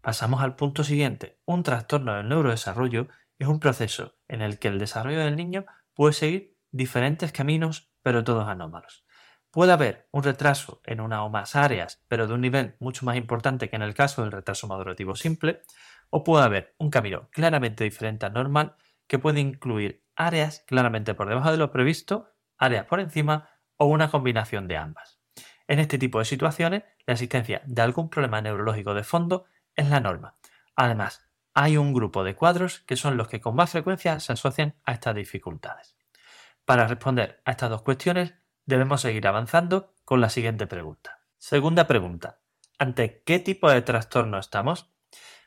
pasamos 0.00 0.42
al 0.42 0.56
punto 0.56 0.84
siguiente. 0.84 1.38
Un 1.44 1.62
trastorno 1.62 2.14
del 2.14 2.28
neurodesarrollo 2.28 3.08
es 3.38 3.48
un 3.48 3.60
proceso 3.60 4.16
en 4.28 4.42
el 4.42 4.58
que 4.58 4.68
el 4.68 4.78
desarrollo 4.78 5.20
del 5.20 5.36
niño 5.36 5.64
puede 5.94 6.12
seguir 6.12 6.56
diferentes 6.70 7.32
caminos, 7.32 7.90
pero 8.02 8.24
todos 8.24 8.48
anómalos. 8.48 9.04
Puede 9.50 9.72
haber 9.72 10.08
un 10.12 10.22
retraso 10.22 10.80
en 10.84 11.00
una 11.00 11.24
o 11.24 11.28
más 11.28 11.56
áreas, 11.56 12.04
pero 12.06 12.28
de 12.28 12.34
un 12.34 12.40
nivel 12.40 12.76
mucho 12.78 13.04
más 13.04 13.16
importante 13.16 13.68
que 13.68 13.76
en 13.76 13.82
el 13.82 13.94
caso 13.94 14.22
del 14.22 14.30
retraso 14.30 14.68
madurativo 14.68 15.16
simple, 15.16 15.62
o 16.10 16.24
puede 16.24 16.44
haber 16.44 16.74
un 16.78 16.90
camino 16.90 17.28
claramente 17.30 17.84
diferente 17.84 18.26
al 18.26 18.34
normal 18.34 18.76
que 19.06 19.18
puede 19.18 19.40
incluir 19.40 20.04
áreas 20.14 20.62
claramente 20.66 21.14
por 21.14 21.28
debajo 21.28 21.50
de 21.50 21.56
lo 21.56 21.72
previsto, 21.72 22.34
áreas 22.58 22.86
por 22.86 23.00
encima 23.00 23.48
o 23.76 23.86
una 23.86 24.10
combinación 24.10 24.68
de 24.68 24.76
ambas. 24.76 25.20
En 25.66 25.78
este 25.78 25.98
tipo 25.98 26.18
de 26.18 26.24
situaciones, 26.24 26.82
la 27.06 27.14
existencia 27.14 27.62
de 27.64 27.82
algún 27.82 28.10
problema 28.10 28.40
neurológico 28.40 28.92
de 28.92 29.04
fondo 29.04 29.46
es 29.74 29.88
la 29.88 30.00
norma. 30.00 30.36
Además, 30.76 31.28
hay 31.54 31.76
un 31.76 31.92
grupo 31.92 32.24
de 32.24 32.34
cuadros 32.34 32.80
que 32.80 32.96
son 32.96 33.16
los 33.16 33.28
que 33.28 33.40
con 33.40 33.54
más 33.54 33.70
frecuencia 33.70 34.20
se 34.20 34.32
asocian 34.32 34.74
a 34.84 34.92
estas 34.92 35.14
dificultades. 35.14 35.96
Para 36.64 36.86
responder 36.86 37.40
a 37.44 37.52
estas 37.52 37.70
dos 37.70 37.82
cuestiones, 37.82 38.34
debemos 38.66 39.00
seguir 39.00 39.26
avanzando 39.26 39.94
con 40.04 40.20
la 40.20 40.28
siguiente 40.28 40.66
pregunta. 40.66 41.20
Segunda 41.38 41.86
pregunta. 41.86 42.40
¿Ante 42.78 43.22
qué 43.24 43.38
tipo 43.38 43.70
de 43.70 43.82
trastorno 43.82 44.38
estamos? 44.38 44.92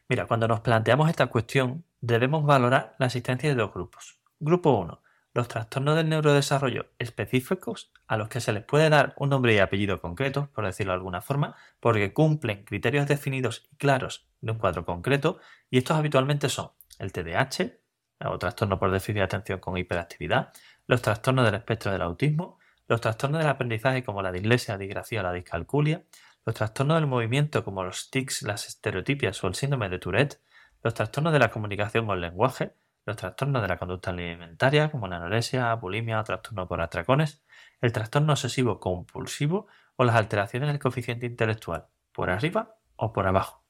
Mira, 0.10 0.28
cuando 0.28 0.48
nos 0.48 0.60
planteamos 0.60 1.10
esta 1.10 1.28
cuestión, 1.28 1.86
debemos 2.02 2.46
valorar 2.46 2.96
la 3.00 3.06
existencia 3.06 3.50
de 3.50 3.56
dos 3.56 3.74
grupos. 3.74 4.20
Grupo 4.40 4.72
1. 4.72 5.02
Los 5.34 5.48
trastornos 5.48 5.96
del 5.96 6.10
neurodesarrollo 6.10 6.88
específicos 7.00 7.92
a 8.06 8.18
los 8.18 8.28
que 8.28 8.42
se 8.42 8.52
les 8.52 8.64
puede 8.64 8.90
dar 8.90 9.14
un 9.18 9.30
nombre 9.30 9.56
y 9.56 9.60
apellido 9.60 10.02
concreto, 10.02 10.50
por 10.54 10.66
decirlo 10.66 10.92
de 10.92 10.98
alguna 10.98 11.22
forma, 11.22 11.56
porque 11.80 12.14
cumplen 12.14 12.66
criterios 12.66 13.08
definidos 13.08 13.68
y 13.72 13.78
claros 13.78 14.28
de 14.42 14.52
un 14.52 14.58
cuadro 14.58 14.86
concreto, 14.86 15.40
y 15.70 15.78
estos 15.78 15.98
habitualmente 15.98 16.50
son 16.50 16.72
el 17.00 17.12
TDAH, 17.12 17.80
o 18.26 18.38
trastorno 18.38 18.78
por 18.78 18.92
déficit 18.92 19.16
de 19.16 19.22
atención 19.24 19.60
con 19.60 19.78
hiperactividad, 19.78 20.54
los 20.86 21.02
trastornos 21.02 21.46
del 21.46 21.56
espectro 21.56 21.92
del 21.92 22.02
autismo, 22.02 22.60
los 22.88 23.02
trastornos 23.02 23.40
del 23.40 23.50
aprendizaje 23.50 24.04
como 24.04 24.22
la 24.22 24.32
dislexia, 24.32 24.76
la 24.76 24.80
disgrafía 24.80 25.22
o 25.22 25.24
la 25.24 25.34
discalculia, 25.34 26.04
los 26.46 26.56
trastornos 26.56 26.98
del 26.98 27.08
movimiento 27.08 27.64
como 27.64 27.84
los 27.84 28.10
tics, 28.10 28.44
las 28.44 28.68
estereotipias 28.68 29.44
o 29.44 29.48
el 29.48 29.56
síndrome 29.56 29.90
de 29.90 30.00
Tourette, 30.00 30.42
los 30.84 30.94
trastornos 30.94 31.32
de 31.32 31.40
la 31.40 31.50
comunicación 31.50 32.10
o 32.10 32.14
el 32.14 32.22
lenguaje, 32.22 32.76
los 33.06 33.16
trastornos 33.16 33.62
de 33.62 33.68
la 33.68 33.78
conducta 33.78 34.12
alimentaria 34.12 34.92
como 34.92 35.08
la 35.08 35.18
anorexia, 35.18 35.74
bulimia 35.76 36.20
o 36.20 36.24
trastorno 36.24 36.68
por 36.68 36.82
atracones, 36.82 37.44
el 37.82 37.92
trastorno 37.92 38.34
obsesivo 38.34 38.80
compulsivo 38.80 39.68
o 39.96 40.04
las 40.04 40.16
alteraciones 40.16 40.70
del 40.70 40.80
coeficiente 40.80 41.26
intelectual, 41.26 41.88
por 42.12 42.30
arriba 42.30 42.76
o 42.96 43.14
por 43.14 43.28
abajo. 43.28 43.64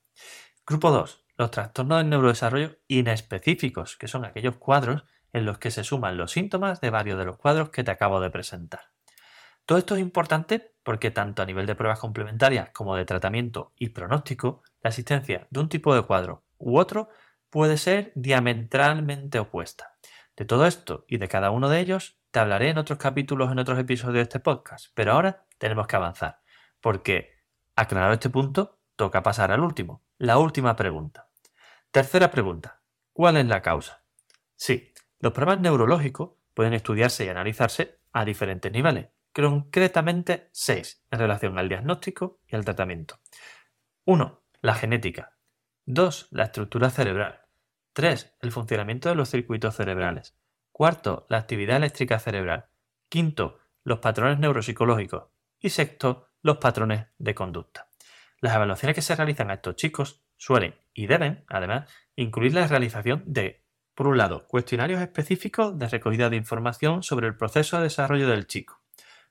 Grupo 0.65 0.91
2. 0.91 1.25
Los 1.37 1.51
trastornos 1.51 1.97
del 1.99 2.09
neurodesarrollo 2.09 2.77
inespecíficos, 2.87 3.97
que 3.97 4.07
son 4.07 4.25
aquellos 4.25 4.57
cuadros 4.57 5.03
en 5.31 5.45
los 5.45 5.57
que 5.57 5.71
se 5.71 5.83
suman 5.83 6.17
los 6.17 6.31
síntomas 6.31 6.79
de 6.79 6.91
varios 6.91 7.17
de 7.17 7.25
los 7.25 7.37
cuadros 7.37 7.69
que 7.69 7.83
te 7.83 7.91
acabo 7.91 8.19
de 8.19 8.29
presentar. 8.29 8.92
Todo 9.65 9.77
esto 9.77 9.95
es 9.95 10.01
importante 10.01 10.75
porque 10.83 11.11
tanto 11.11 11.41
a 11.41 11.45
nivel 11.45 11.65
de 11.65 11.75
pruebas 11.75 11.99
complementarias 11.99 12.71
como 12.71 12.95
de 12.95 13.05
tratamiento 13.05 13.71
y 13.77 13.89
pronóstico, 13.89 14.61
la 14.81 14.89
existencia 14.89 15.47
de 15.49 15.59
un 15.59 15.69
tipo 15.69 15.95
de 15.95 16.01
cuadro 16.01 16.43
u 16.57 16.77
otro 16.77 17.09
puede 17.49 17.77
ser 17.77 18.11
diametralmente 18.15 19.39
opuesta. 19.39 19.95
De 20.35 20.43
todo 20.43 20.65
esto 20.65 21.05
y 21.07 21.17
de 21.17 21.27
cada 21.27 21.51
uno 21.51 21.69
de 21.69 21.79
ellos 21.79 22.17
te 22.31 22.39
hablaré 22.39 22.69
en 22.69 22.79
otros 22.79 22.99
capítulos, 22.99 23.51
en 23.51 23.59
otros 23.59 23.79
episodios 23.79 24.15
de 24.15 24.21
este 24.21 24.39
podcast, 24.39 24.87
pero 24.95 25.13
ahora 25.13 25.45
tenemos 25.59 25.87
que 25.87 25.95
avanzar, 25.95 26.41
porque, 26.81 27.43
aclarado 27.75 28.13
este 28.13 28.31
punto, 28.31 28.79
toca 28.95 29.21
pasar 29.21 29.51
al 29.51 29.61
último, 29.61 30.03
la 30.17 30.39
última 30.39 30.75
pregunta. 30.75 31.29
Tercera 31.91 32.31
pregunta, 32.31 32.81
¿cuál 33.13 33.37
es 33.37 33.45
la 33.45 33.61
causa? 33.61 34.03
Sí, 34.55 34.91
los 35.19 35.31
problemas 35.31 35.61
neurológicos 35.61 36.31
pueden 36.55 36.73
estudiarse 36.73 37.23
y 37.25 37.29
analizarse 37.29 37.99
a 38.11 38.25
diferentes 38.25 38.71
niveles, 38.71 39.09
concretamente 39.33 40.49
seis 40.51 41.03
en 41.11 41.19
relación 41.19 41.57
al 41.57 41.69
diagnóstico 41.69 42.39
y 42.47 42.55
al 42.55 42.65
tratamiento. 42.65 43.19
1. 44.05 44.43
La 44.61 44.75
genética. 44.75 45.37
2. 45.85 46.27
La 46.31 46.43
estructura 46.43 46.89
cerebral. 46.89 47.41
3. 47.93 48.35
El 48.41 48.51
funcionamiento 48.51 49.09
de 49.09 49.15
los 49.15 49.29
circuitos 49.29 49.75
cerebrales. 49.75 50.37
Cuarto, 50.71 51.25
la 51.29 51.37
actividad 51.37 51.77
eléctrica 51.77 52.19
cerebral. 52.19 52.67
Quinto, 53.09 53.59
los 53.83 53.99
patrones 53.99 54.39
neuropsicológicos. 54.39 55.25
Y 55.59 55.69
sexto, 55.69 56.29
los 56.41 56.57
patrones 56.57 57.07
de 57.17 57.35
conducta. 57.35 57.89
Las 58.39 58.55
evaluaciones 58.55 58.95
que 58.95 59.01
se 59.01 59.15
realizan 59.15 59.49
a 59.49 59.55
estos 59.55 59.75
chicos 59.75 60.23
suelen 60.37 60.75
y 60.93 61.07
deben, 61.07 61.45
además, 61.47 61.89
incluir 62.15 62.53
la 62.53 62.67
realización 62.67 63.23
de, 63.25 63.63
por 63.95 64.07
un 64.07 64.17
lado, 64.17 64.47
cuestionarios 64.47 65.01
específicos 65.01 65.79
de 65.79 65.87
recogida 65.87 66.29
de 66.29 66.35
información 66.35 67.03
sobre 67.03 67.27
el 67.27 67.37
proceso 67.37 67.77
de 67.77 67.83
desarrollo 67.83 68.27
del 68.27 68.47
chico. 68.47 68.82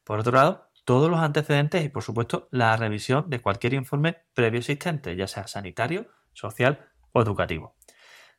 Por 0.04 0.18
otro 0.18 0.32
lado, 0.32 0.70
todos 0.84 1.10
los 1.10 1.20
antecedentes 1.20 1.84
y, 1.84 1.88
por 1.88 2.02
supuesto, 2.02 2.48
la 2.50 2.76
revisión 2.76 3.30
de 3.30 3.40
cualquier 3.40 3.74
informe 3.74 4.24
previo 4.34 4.58
existente, 4.58 5.14
ya 5.16 5.26
sea 5.26 5.46
sanitario, 5.46 6.08
social 6.32 6.90
o 7.12 7.22
educativo. 7.22 7.76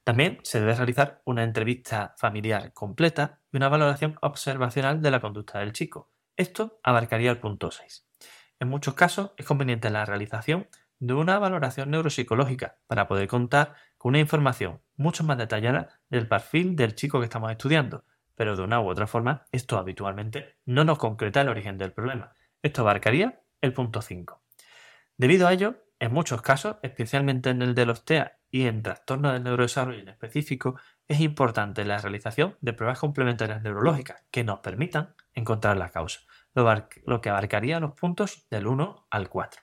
También 0.04 0.40
se 0.44 0.60
debe 0.60 0.76
realizar 0.76 1.22
una 1.24 1.44
entrevista 1.44 2.14
familiar 2.18 2.74
completa 2.74 3.40
y 3.52 3.58
una 3.58 3.70
valoración 3.70 4.18
observacional 4.22 5.02
de 5.02 5.12
la 5.12 5.22
conducta 5.22 5.60
del 5.60 5.72
chico. 5.72 6.12
Esto 6.36 6.80
abarcaría 6.84 7.32
el 7.32 7.40
punto 7.40 7.72
6. 7.72 8.06
En 8.60 8.68
muchos 8.68 8.96
casos 8.96 9.32
es 9.38 9.46
conveniente 9.46 9.90
la 9.90 10.04
realización 10.06 10.68
de 11.00 11.14
una 11.14 11.40
valoración 11.40 11.92
neuropsicológica 11.92 12.78
para 12.88 13.08
poder 13.08 13.28
contar 13.28 13.76
con 13.98 14.10
una 14.10 14.20
información 14.20 14.82
mucho 14.96 15.24
más 15.24 15.38
detallada 15.38 16.02
del 16.10 16.28
perfil 16.28 16.76
del 16.76 16.96
chico 16.96 17.20
que 17.20 17.26
estamos 17.26 17.52
estudiando, 17.52 18.04
pero 18.36 18.56
de 18.56 18.64
una 18.64 18.80
u 18.82 18.90
otra 18.90 19.08
forma 19.08 19.46
esto 19.52 19.78
habitualmente 19.78 20.58
no 20.66 20.84
nos 20.84 20.98
concreta 20.98 21.42
el 21.42 21.50
origen 21.50 21.78
del 21.78 21.92
problema. 21.92 22.34
Esto 22.62 22.82
abarcaría 22.82 23.42
el 23.62 23.74
punto 23.74 24.02
5. 24.02 24.42
Debido 25.18 25.48
a 25.48 25.54
ello, 25.54 25.76
en 26.00 26.14
muchos 26.14 26.42
casos, 26.42 26.78
especialmente 26.82 27.50
en 27.50 27.62
el 27.62 27.76
de 27.76 27.86
los 27.86 28.04
TEA 28.04 28.40
y 28.50 28.66
en 28.68 28.84
trastornos 28.84 29.34
del 29.34 29.44
neurodesarrollo 29.44 30.00
en 30.00 30.10
específico, 30.10 30.80
es 31.08 31.20
importante 31.20 31.86
la 31.86 31.98
realización 31.98 32.58
de 32.62 32.74
pruebas 32.74 33.00
complementarias 33.00 33.62
neurológicas 33.62 34.24
que 34.32 34.44
nos 34.44 34.60
permitan 34.60 35.16
encontrar 35.34 35.78
la 35.78 35.90
causa, 35.90 36.22
lo 36.54 37.22
que 37.22 37.30
abarcaría 37.30 37.80
los 37.80 37.94
puntos 37.94 38.48
del 38.50 38.68
1 38.68 39.08
al 39.10 39.30
4. 39.30 39.62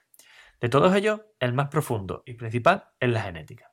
De 0.59 0.69
todos 0.69 0.95
ellos, 0.95 1.21
el 1.39 1.53
más 1.53 1.69
profundo 1.69 2.23
y 2.25 2.33
principal 2.33 2.89
es 2.99 3.09
la 3.09 3.21
genética. 3.21 3.71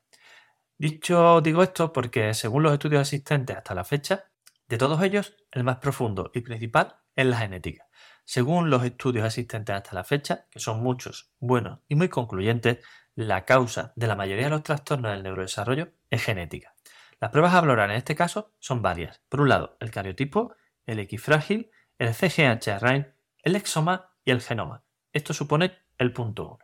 Dicho 0.79 1.41
digo 1.41 1.63
esto 1.63 1.93
porque 1.93 2.33
según 2.35 2.63
los 2.63 2.73
estudios 2.73 3.01
existentes 3.01 3.57
hasta 3.57 3.75
la 3.75 3.85
fecha, 3.85 4.31
de 4.69 4.79
todos 4.79 5.03
ellos, 5.03 5.35
el 5.51 5.65
más 5.65 5.79
profundo 5.79 6.31
y 6.35 6.41
principal 6.43 6.97
en 7.17 7.31
la 7.31 7.39
genética. 7.39 7.89
Según 8.25 8.69
los 8.69 8.85
estudios 8.85 9.25
existentes 9.25 9.75
hasta 9.75 9.95
la 9.95 10.05
fecha, 10.05 10.47
que 10.51 10.61
son 10.61 10.83
muchos, 10.83 11.33
buenos 11.41 11.81
y 11.89 11.95
muy 11.95 12.09
concluyentes, 12.09 12.85
la 13.15 13.45
causa 13.47 13.93
de 13.97 14.07
la 14.07 14.15
mayoría 14.15 14.45
de 14.45 14.51
los 14.51 14.63
trastornos 14.63 15.11
del 15.13 15.23
neurodesarrollo 15.23 15.89
es 16.11 16.23
genética. 16.23 16.75
Las 17.21 17.31
pruebas 17.31 17.55
a 17.55 17.61
valorar 17.63 17.91
en 17.91 17.97
este 17.97 18.15
caso 18.15 18.55
son 18.59 18.83
varias. 18.83 19.21
Por 19.29 19.41
un 19.41 19.49
lado, 19.49 19.77
el 19.81 19.91
cariotipo, 19.91 20.55
el 20.87 21.01
X 21.01 21.23
frágil, 21.23 21.71
el 21.99 22.15
CGH 22.15 22.69
array, 22.69 23.07
el 23.43 23.57
exoma 23.57 24.13
y 24.25 24.31
el 24.31 24.43
genoma. 24.43 24.85
Esto 25.13 25.33
supone 25.33 25.73
el 25.97 26.13
punto 26.13 26.47
1. 26.47 26.59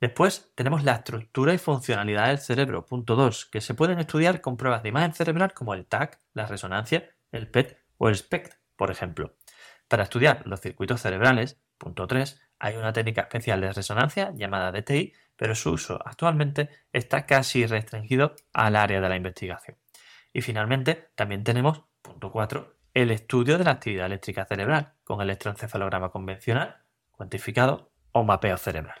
Después 0.00 0.52
tenemos 0.54 0.84
la 0.84 0.92
estructura 0.92 1.52
y 1.52 1.58
funcionalidad 1.58 2.28
del 2.28 2.38
cerebro, 2.38 2.86
punto 2.86 3.16
2, 3.16 3.46
que 3.46 3.60
se 3.60 3.74
pueden 3.74 3.98
estudiar 3.98 4.40
con 4.40 4.56
pruebas 4.56 4.82
de 4.82 4.90
imagen 4.90 5.12
cerebral 5.12 5.52
como 5.52 5.74
el 5.74 5.86
TAC, 5.86 6.20
la 6.32 6.46
resonancia, 6.46 7.10
el 7.32 7.50
PET 7.50 7.78
o 7.98 8.08
el 8.08 8.16
SPECT, 8.16 8.54
por 8.76 8.90
ejemplo. 8.90 9.36
Para 9.88 10.04
estudiar 10.04 10.46
los 10.46 10.60
circuitos 10.60 11.00
cerebrales, 11.00 11.60
punto 11.76 12.06
3, 12.06 12.40
hay 12.58 12.76
una 12.76 12.92
técnica 12.92 13.22
especial 13.22 13.60
de 13.60 13.72
resonancia 13.72 14.32
llamada 14.34 14.70
DTI, 14.70 15.12
pero 15.36 15.54
su 15.54 15.72
uso 15.72 15.98
actualmente 16.04 16.68
está 16.92 17.26
casi 17.26 17.66
restringido 17.66 18.36
al 18.52 18.76
área 18.76 19.00
de 19.00 19.08
la 19.08 19.16
investigación. 19.16 19.78
Y 20.32 20.42
finalmente 20.42 21.10
también 21.14 21.42
tenemos, 21.42 21.82
punto 22.02 22.30
4, 22.30 22.76
el 22.94 23.10
estudio 23.10 23.56
de 23.58 23.64
la 23.64 23.72
actividad 23.72 24.06
eléctrica 24.06 24.44
cerebral 24.44 24.94
con 25.04 25.20
electroencefalograma 25.20 26.10
convencional, 26.10 26.82
cuantificado 27.10 27.92
o 28.12 28.24
mapeo 28.24 28.56
cerebral. 28.56 29.00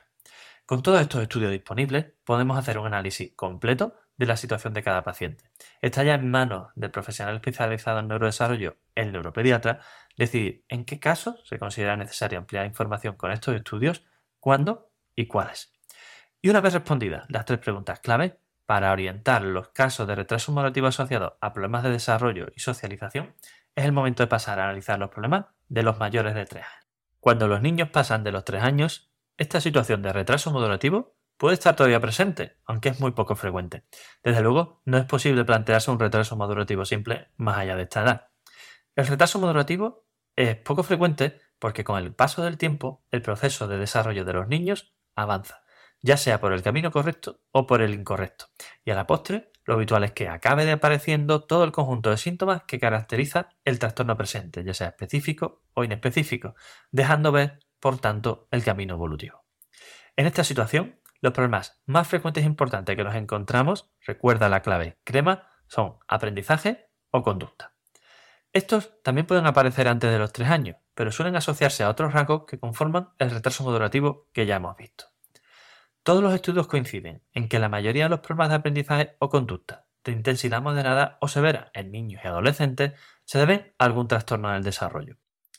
Con 0.64 0.82
todos 0.82 1.00
estos 1.00 1.22
estudios 1.22 1.50
disponibles 1.50 2.06
podemos 2.24 2.56
hacer 2.56 2.78
un 2.78 2.86
análisis 2.86 3.32
completo 3.34 3.94
de 4.20 4.26
la 4.26 4.36
situación 4.36 4.74
de 4.74 4.82
cada 4.82 5.02
paciente. 5.02 5.44
Está 5.80 6.04
ya 6.04 6.12
en 6.12 6.30
manos 6.30 6.68
del 6.74 6.90
profesional 6.90 7.36
especializado 7.36 8.00
en 8.00 8.08
neurodesarrollo, 8.08 8.76
el 8.94 9.12
neuropediatra, 9.12 9.80
decidir 10.14 10.62
en 10.68 10.84
qué 10.84 11.00
casos 11.00 11.40
se 11.48 11.58
considera 11.58 11.96
necesaria 11.96 12.38
ampliar 12.38 12.66
información 12.66 13.16
con 13.16 13.32
estos 13.32 13.56
estudios, 13.56 14.04
cuándo 14.38 14.90
y 15.16 15.26
cuáles. 15.26 15.72
Y 16.42 16.50
una 16.50 16.60
vez 16.60 16.74
respondidas 16.74 17.24
las 17.30 17.46
tres 17.46 17.60
preguntas 17.60 18.00
clave, 18.00 18.38
para 18.66 18.92
orientar 18.92 19.40
los 19.40 19.70
casos 19.70 20.06
de 20.06 20.14
retraso 20.14 20.52
moderativo 20.52 20.88
asociados 20.88 21.32
a 21.40 21.54
problemas 21.54 21.82
de 21.82 21.90
desarrollo 21.90 22.48
y 22.54 22.60
socialización, 22.60 23.34
es 23.74 23.86
el 23.86 23.92
momento 23.92 24.22
de 24.22 24.26
pasar 24.26 24.60
a 24.60 24.64
analizar 24.64 24.98
los 24.98 25.08
problemas 25.08 25.46
de 25.70 25.82
los 25.82 25.98
mayores 25.98 26.34
de 26.34 26.44
3 26.44 26.62
años. 26.62 26.86
Cuando 27.20 27.48
los 27.48 27.62
niños 27.62 27.88
pasan 27.88 28.22
de 28.22 28.32
los 28.32 28.44
3 28.44 28.62
años, 28.62 29.10
esta 29.38 29.62
situación 29.62 30.02
de 30.02 30.12
retraso 30.12 30.50
moderativo 30.50 31.16
puede 31.40 31.54
estar 31.54 31.74
todavía 31.74 32.00
presente, 32.00 32.58
aunque 32.66 32.90
es 32.90 33.00
muy 33.00 33.12
poco 33.12 33.34
frecuente. 33.34 33.84
Desde 34.22 34.42
luego, 34.42 34.82
no 34.84 34.98
es 34.98 35.06
posible 35.06 35.42
plantearse 35.42 35.90
un 35.90 35.98
retraso 35.98 36.36
madurativo 36.36 36.84
simple 36.84 37.28
más 37.38 37.56
allá 37.56 37.76
de 37.76 37.84
esta 37.84 38.02
edad. 38.02 38.28
El 38.94 39.06
retraso 39.06 39.38
madurativo 39.38 40.06
es 40.36 40.56
poco 40.56 40.82
frecuente 40.82 41.40
porque 41.58 41.82
con 41.82 41.96
el 41.96 42.14
paso 42.14 42.42
del 42.42 42.58
tiempo 42.58 43.06
el 43.10 43.22
proceso 43.22 43.68
de 43.68 43.78
desarrollo 43.78 44.26
de 44.26 44.34
los 44.34 44.48
niños 44.48 44.92
avanza, 45.16 45.62
ya 46.02 46.18
sea 46.18 46.40
por 46.40 46.52
el 46.52 46.62
camino 46.62 46.90
correcto 46.90 47.40
o 47.52 47.66
por 47.66 47.80
el 47.80 47.94
incorrecto. 47.94 48.50
Y 48.84 48.90
a 48.90 48.94
la 48.94 49.06
postre, 49.06 49.50
lo 49.64 49.74
habitual 49.74 50.04
es 50.04 50.12
que 50.12 50.28
acabe 50.28 50.66
de 50.66 50.72
apareciendo 50.72 51.44
todo 51.44 51.64
el 51.64 51.72
conjunto 51.72 52.10
de 52.10 52.18
síntomas 52.18 52.64
que 52.64 52.78
caracteriza 52.78 53.48
el 53.64 53.78
trastorno 53.78 54.14
presente, 54.14 54.62
ya 54.62 54.74
sea 54.74 54.88
específico 54.88 55.62
o 55.72 55.84
inespecífico, 55.84 56.54
dejando 56.90 57.32
ver, 57.32 57.60
por 57.78 57.98
tanto, 57.98 58.46
el 58.50 58.62
camino 58.62 58.92
evolutivo. 58.92 59.46
En 60.16 60.26
esta 60.26 60.44
situación, 60.44 60.99
los 61.20 61.32
problemas 61.32 61.80
más 61.86 62.08
frecuentes 62.08 62.44
e 62.44 62.46
importantes 62.46 62.96
que 62.96 63.04
nos 63.04 63.14
encontramos, 63.14 63.90
recuerda 64.06 64.48
la 64.48 64.62
clave 64.62 64.98
crema, 65.04 65.48
son 65.66 65.98
aprendizaje 66.08 66.90
o 67.10 67.22
conducta. 67.22 67.74
Estos 68.52 69.00
también 69.02 69.26
pueden 69.26 69.46
aparecer 69.46 69.86
antes 69.86 70.10
de 70.10 70.18
los 70.18 70.32
3 70.32 70.50
años, 70.50 70.76
pero 70.94 71.12
suelen 71.12 71.36
asociarse 71.36 71.84
a 71.84 71.88
otros 71.88 72.12
rasgos 72.12 72.44
que 72.46 72.58
conforman 72.58 73.10
el 73.18 73.30
retraso 73.30 73.62
moderativo 73.62 74.28
que 74.32 74.46
ya 74.46 74.56
hemos 74.56 74.76
visto. 74.76 75.04
Todos 76.02 76.22
los 76.22 76.34
estudios 76.34 76.66
coinciden 76.66 77.22
en 77.32 77.48
que 77.48 77.58
la 77.58 77.68
mayoría 77.68 78.04
de 78.04 78.10
los 78.10 78.20
problemas 78.20 78.48
de 78.48 78.54
aprendizaje 78.56 79.16
o 79.18 79.28
conducta 79.28 79.86
de 80.04 80.12
intensidad 80.12 80.62
moderada 80.62 81.18
o 81.20 81.28
severa 81.28 81.70
en 81.74 81.92
niños 81.92 82.22
y 82.24 82.26
adolescentes 82.26 82.98
se 83.24 83.38
deben 83.38 83.74
a 83.78 83.84
algún 83.84 84.08
trastorno 84.08 84.50
del 84.50 84.62
desarrollo. 84.62 85.16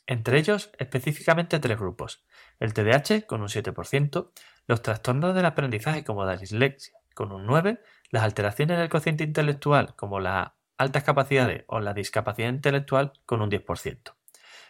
Entre 0.08 0.40
ellos, 0.40 0.72
específicamente 0.78 1.60
tres 1.60 1.78
grupos. 1.78 2.26
El 2.60 2.74
TDAH 2.74 3.28
con 3.28 3.42
un 3.42 3.48
7%, 3.48 4.32
los 4.72 4.82
trastornos 4.82 5.36
del 5.36 5.46
aprendizaje 5.46 6.06
como 6.06 6.24
la 6.24 6.38
dislexia 6.38 6.98
con 7.14 7.34
un 7.34 7.46
9%, 7.46 7.82
las 8.10 8.24
alteraciones 8.24 8.78
del 8.78 8.88
cociente 8.88 9.26
intelectual 9.26 9.98
como 9.98 10.22
las 10.22 10.52
altas 10.78 11.04
capacidades 11.04 11.66
o 11.68 11.82
la 11.82 11.94
discapacidad 11.94 12.48
intelectual 12.48 13.12
con 13.26 13.42
un 13.42 13.52
10%. 13.52 14.16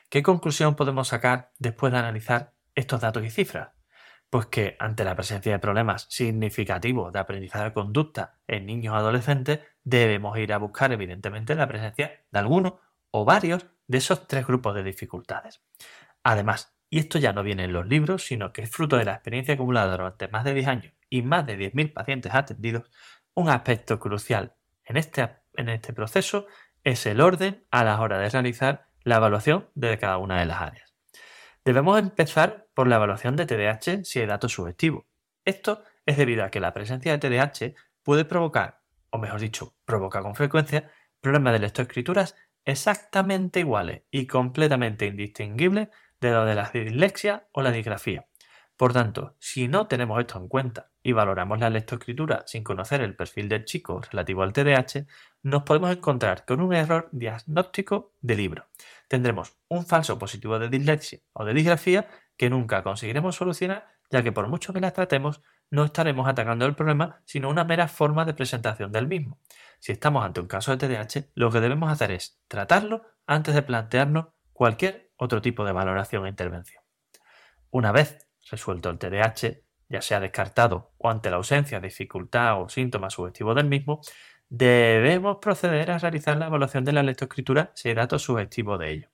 ¿Qué 0.10 0.24
conclusión 0.24 0.76
podemos 0.76 1.10
sacar 1.10 1.52
después 1.60 1.94
de 1.94 2.00
analizar 2.00 2.56
estos 2.74 3.00
datos 3.00 3.24
y 3.24 3.30
cifras? 3.30 3.74
Pues 4.32 4.48
que 4.48 4.76
ante 4.80 5.04
la 5.04 5.14
presencia 5.14 5.52
de 5.52 5.60
problemas 5.60 6.08
significativos 6.10 7.14
de 7.14 7.20
aprendizaje 7.20 7.66
de 7.66 7.74
conducta 7.74 8.40
en 8.48 8.66
niños 8.66 8.96
o 8.96 8.98
adolescentes, 8.98 9.60
debemos 9.84 10.36
ir 10.40 10.52
a 10.52 10.58
buscar 10.58 10.92
evidentemente 10.92 11.54
la 11.54 11.68
presencia 11.68 12.24
de 12.32 12.40
alguno 12.40 12.80
o 13.12 13.24
varios 13.24 13.68
de 13.86 14.00
esos 14.00 14.26
tres 14.26 14.48
grupos 14.48 14.74
de 14.74 14.82
dificultades. 14.82 15.62
Además, 16.24 16.74
y 16.92 17.00
esto 17.00 17.18
ya 17.18 17.32
no 17.32 17.42
viene 17.42 17.64
en 17.64 17.74
los 17.74 17.88
libros, 17.88 18.26
sino 18.26 18.52
que 18.52 18.64
es 18.64 18.70
fruto 18.70 18.98
de 18.98 19.06
la 19.06 19.14
experiencia 19.14 19.54
acumulada 19.54 19.96
durante 19.96 20.28
más 20.28 20.44
de 20.44 20.54
10 20.54 20.68
años 20.68 20.94
y 21.10 21.22
más 21.22 21.48
de 21.48 21.58
10.000 21.58 21.94
pacientes 21.94 22.36
atendidos, 22.36 22.84
un 23.34 23.50
aspecto 23.50 23.98
crucial 23.98 24.56
en 24.84 24.98
este, 24.98 25.30
en 25.56 25.70
este 25.70 25.94
proceso 25.94 26.48
es 26.84 27.06
el 27.06 27.22
orden 27.22 27.66
a 27.72 27.86
la 27.86 28.00
hora 28.02 28.20
de 28.20 28.30
realizar 28.30 28.90
la 29.04 29.16
evaluación 29.16 29.70
de 29.74 29.98
cada 29.98 30.18
una 30.18 30.42
de 30.42 30.46
las 30.46 30.62
áreas. 30.62 30.94
Debemos 31.64 31.98
empezar 31.98 32.68
por 32.74 32.88
la 32.88 32.98
evaluación 32.98 33.38
de 33.38 33.46
TDAH 33.46 34.04
si 34.04 34.20
hay 34.20 34.26
datos 34.26 34.52
subjetivos. 34.52 35.06
Esto 35.46 35.84
es 36.06 36.18
debido 36.18 36.44
a 36.44 36.50
que 36.50 36.60
la 36.60 36.74
presencia 36.74 37.18
de 37.18 37.20
TDAH 37.20 37.74
puede 38.04 38.26
provocar, 38.26 38.82
o 39.12 39.18
mejor 39.18 39.40
dicho, 39.40 39.78
provoca 39.86 40.22
con 40.22 40.36
frecuencia, 40.36 40.92
problemas 41.22 41.54
de 41.54 41.60
lectoescrituras 41.60 42.36
exactamente 42.66 43.62
iguales 43.62 44.04
y 44.12 44.28
completamente 44.28 45.06
indistinguibles 45.06 45.88
de 46.22 46.32
lo 46.32 46.46
de 46.46 46.56
la 46.56 46.70
dislexia 46.72 47.48
o 47.52 47.62
la 47.62 47.72
disgrafía. 47.72 48.28
Por 48.78 48.94
tanto, 48.94 49.36
si 49.40 49.68
no 49.68 49.86
tenemos 49.86 50.20
esto 50.20 50.40
en 50.40 50.48
cuenta 50.48 50.90
y 51.04 51.12
valoramos 51.12 51.60
la 51.60 51.70
lectoescritura 51.70 52.44
sin 52.48 52.64
conocer 52.64 53.02
el 53.02 53.16
perfil 53.16 53.48
del 53.48 53.66
chico 53.66 54.02
relativo 54.02 54.42
al 54.42 54.54
TDAH, 54.54 55.06
nos 55.44 55.64
podemos 55.64 55.92
encontrar 55.92 56.46
con 56.46 56.62
un 56.62 56.74
error 56.74 57.10
diagnóstico 57.12 58.14
de 58.22 58.36
libro. 58.36 58.66
Tendremos 59.08 59.56
un 59.68 59.86
falso 59.86 60.18
positivo 60.18 60.58
de 60.58 60.70
dislexia 60.70 61.20
o 61.34 61.46
de 61.46 61.54
disgrafía 61.54 62.08
que 62.38 62.50
nunca 62.50 62.82
conseguiremos 62.82 63.36
solucionar, 63.36 63.88
ya 64.10 64.24
que 64.24 64.32
por 64.32 64.48
mucho 64.48 64.74
que 64.74 64.82
las 64.82 64.94
tratemos, 64.94 65.42
no 65.70 65.86
estaremos 65.86 66.28
atacando 66.28 66.66
el 66.66 66.76
problema, 66.76 67.22
sino 67.26 67.50
una 67.50 67.64
mera 67.64 67.88
forma 67.88 68.26
de 68.26 68.34
presentación 68.34 68.92
del 68.92 69.08
mismo. 69.08 69.40
Si 69.80 69.92
estamos 69.92 70.26
ante 70.26 70.42
un 70.42 70.48
caso 70.48 70.76
de 70.76 70.88
TDAH, 70.88 71.30
lo 71.36 71.52
que 71.52 71.62
debemos 71.62 71.92
hacer 71.92 72.12
es 72.12 72.40
tratarlo 72.48 73.04
antes 73.28 73.54
de 73.54 73.62
plantearnos 73.62 74.28
cualquier 74.54 75.11
otro 75.22 75.40
tipo 75.40 75.64
de 75.64 75.72
valoración 75.72 76.26
e 76.26 76.30
intervención. 76.30 76.84
Una 77.70 77.92
vez 77.92 78.28
resuelto 78.50 78.90
el 78.90 78.98
TDAH, 78.98 79.62
ya 79.88 80.02
sea 80.02 80.20
descartado 80.20 80.94
o 80.98 81.12
ante 81.12 81.30
la 81.30 81.36
ausencia, 81.36 81.80
dificultad 81.80 82.60
o 82.60 82.70
síntomas 82.70 83.14
subjetivos 83.14 83.56
del 83.56 83.68
mismo, 83.68 84.02
debemos 84.50 85.38
proceder 85.38 85.92
a 85.92 86.00
realizar 86.00 86.38
la 86.38 86.48
evaluación 86.48 86.84
de 86.86 86.94
la 86.94 87.04
lectoescritura 87.04 87.72
si 87.76 87.90
hay 87.90 87.96
datos 87.96 88.24
subjetivos 88.24 88.80
de 88.80 88.92
ello. 88.92 89.10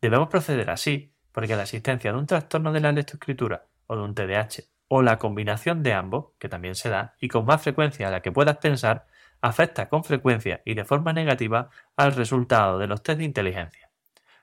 Debemos 0.00 0.28
proceder 0.28 0.70
así 0.70 1.12
porque 1.32 1.56
la 1.56 1.62
existencia 1.62 2.12
de 2.12 2.18
un 2.18 2.26
trastorno 2.26 2.72
de 2.72 2.80
la 2.80 2.92
lectoescritura 2.92 3.66
o 3.88 3.96
de 3.96 4.02
un 4.02 4.14
TDAH 4.14 4.62
o 4.86 5.02
la 5.02 5.18
combinación 5.18 5.82
de 5.82 5.94
ambos, 5.94 6.32
que 6.38 6.48
también 6.48 6.76
se 6.76 6.90
da, 6.90 7.16
y 7.20 7.26
con 7.26 7.44
más 7.44 7.60
frecuencia 7.60 8.06
a 8.06 8.10
la 8.12 8.22
que 8.22 8.30
puedas 8.30 8.58
pensar, 8.58 9.06
afecta 9.40 9.88
con 9.88 10.04
frecuencia 10.04 10.62
y 10.64 10.74
de 10.74 10.84
forma 10.84 11.12
negativa 11.12 11.70
al 11.96 12.12
resultado 12.12 12.78
de 12.78 12.86
los 12.86 13.02
test 13.02 13.18
de 13.18 13.24
inteligencia. 13.24 13.90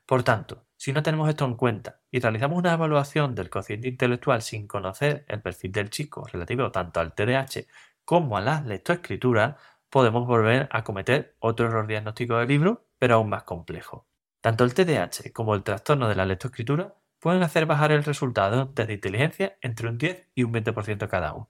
Por 0.06 0.22
tanto, 0.22 0.67
si 0.78 0.92
no 0.92 1.02
tenemos 1.02 1.28
esto 1.28 1.44
en 1.44 1.56
cuenta 1.56 1.98
y 2.08 2.20
realizamos 2.20 2.56
una 2.56 2.72
evaluación 2.72 3.34
del 3.34 3.50
cociente 3.50 3.88
intelectual 3.88 4.42
sin 4.42 4.68
conocer 4.68 5.24
el 5.26 5.42
perfil 5.42 5.72
del 5.72 5.90
chico 5.90 6.24
relativo 6.24 6.70
tanto 6.70 7.00
al 7.00 7.14
TDAH 7.14 7.66
como 8.04 8.36
a 8.36 8.40
la 8.40 8.60
lectoescritura, 8.60 9.56
podemos 9.90 10.24
volver 10.24 10.68
a 10.70 10.84
cometer 10.84 11.34
otro 11.40 11.66
error 11.66 11.88
diagnóstico 11.88 12.38
del 12.38 12.46
libro, 12.46 12.86
pero 12.96 13.16
aún 13.16 13.28
más 13.28 13.42
complejo. 13.42 14.06
Tanto 14.40 14.62
el 14.62 14.72
TDAH 14.72 15.32
como 15.32 15.56
el 15.56 15.64
trastorno 15.64 16.08
de 16.08 16.14
la 16.14 16.24
lectoescritura 16.24 16.94
pueden 17.18 17.42
hacer 17.42 17.66
bajar 17.66 17.90
el 17.90 18.04
resultado 18.04 18.66
de 18.66 18.92
inteligencia 18.92 19.58
entre 19.60 19.88
un 19.88 19.98
10 19.98 20.28
y 20.36 20.44
un 20.44 20.52
20% 20.52 21.08
cada 21.08 21.32
uno. 21.32 21.48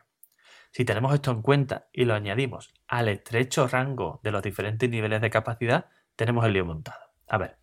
Si 0.71 0.87
tenemos 0.87 1.13
esto 1.13 1.33
en 1.33 1.43
cuenta 1.43 1.89
y 1.93 2.07
lo 2.07 2.15
añadimos 2.15 2.73
al 2.87 3.09
estrecho 3.09 3.69
rango 3.69 4.21
de 4.23 4.31
los 4.31 4.43
diferentes 4.43 4.89
niveles 4.89 5.21
de 5.21 5.29
capacidad, 5.29 5.91
tenemos 6.17 6.47
el 6.47 6.55
lío 6.55 6.65
montado. 6.65 7.09
A 7.29 7.37
ver, 7.37 7.58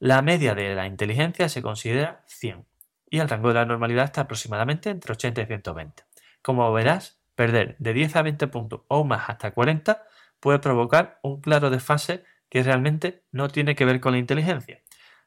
la 0.00 0.22
media 0.22 0.54
de 0.54 0.74
la 0.74 0.86
inteligencia 0.86 1.50
se 1.50 1.60
considera 1.60 2.22
100 2.26 2.64
y 3.10 3.18
el 3.18 3.28
rango 3.28 3.48
de 3.48 3.54
la 3.54 3.66
normalidad 3.66 4.06
está 4.06 4.22
aproximadamente 4.22 4.88
entre 4.88 5.12
80 5.12 5.42
y 5.42 5.46
120. 5.46 6.04
Como 6.40 6.72
verás, 6.72 7.20
perder 7.34 7.76
de 7.78 7.92
10 7.92 8.16
a 8.16 8.22
20 8.22 8.46
puntos 8.46 8.80
o 8.88 9.04
más 9.04 9.28
hasta 9.28 9.50
40 9.50 10.02
puede 10.40 10.58
provocar 10.58 11.20
un 11.22 11.42
claro 11.42 11.68
desfase 11.68 12.24
que 12.48 12.62
realmente 12.62 13.24
no 13.30 13.48
tiene 13.48 13.74
que 13.74 13.84
ver 13.84 14.00
con 14.00 14.12
la 14.12 14.18
inteligencia. 14.18 14.82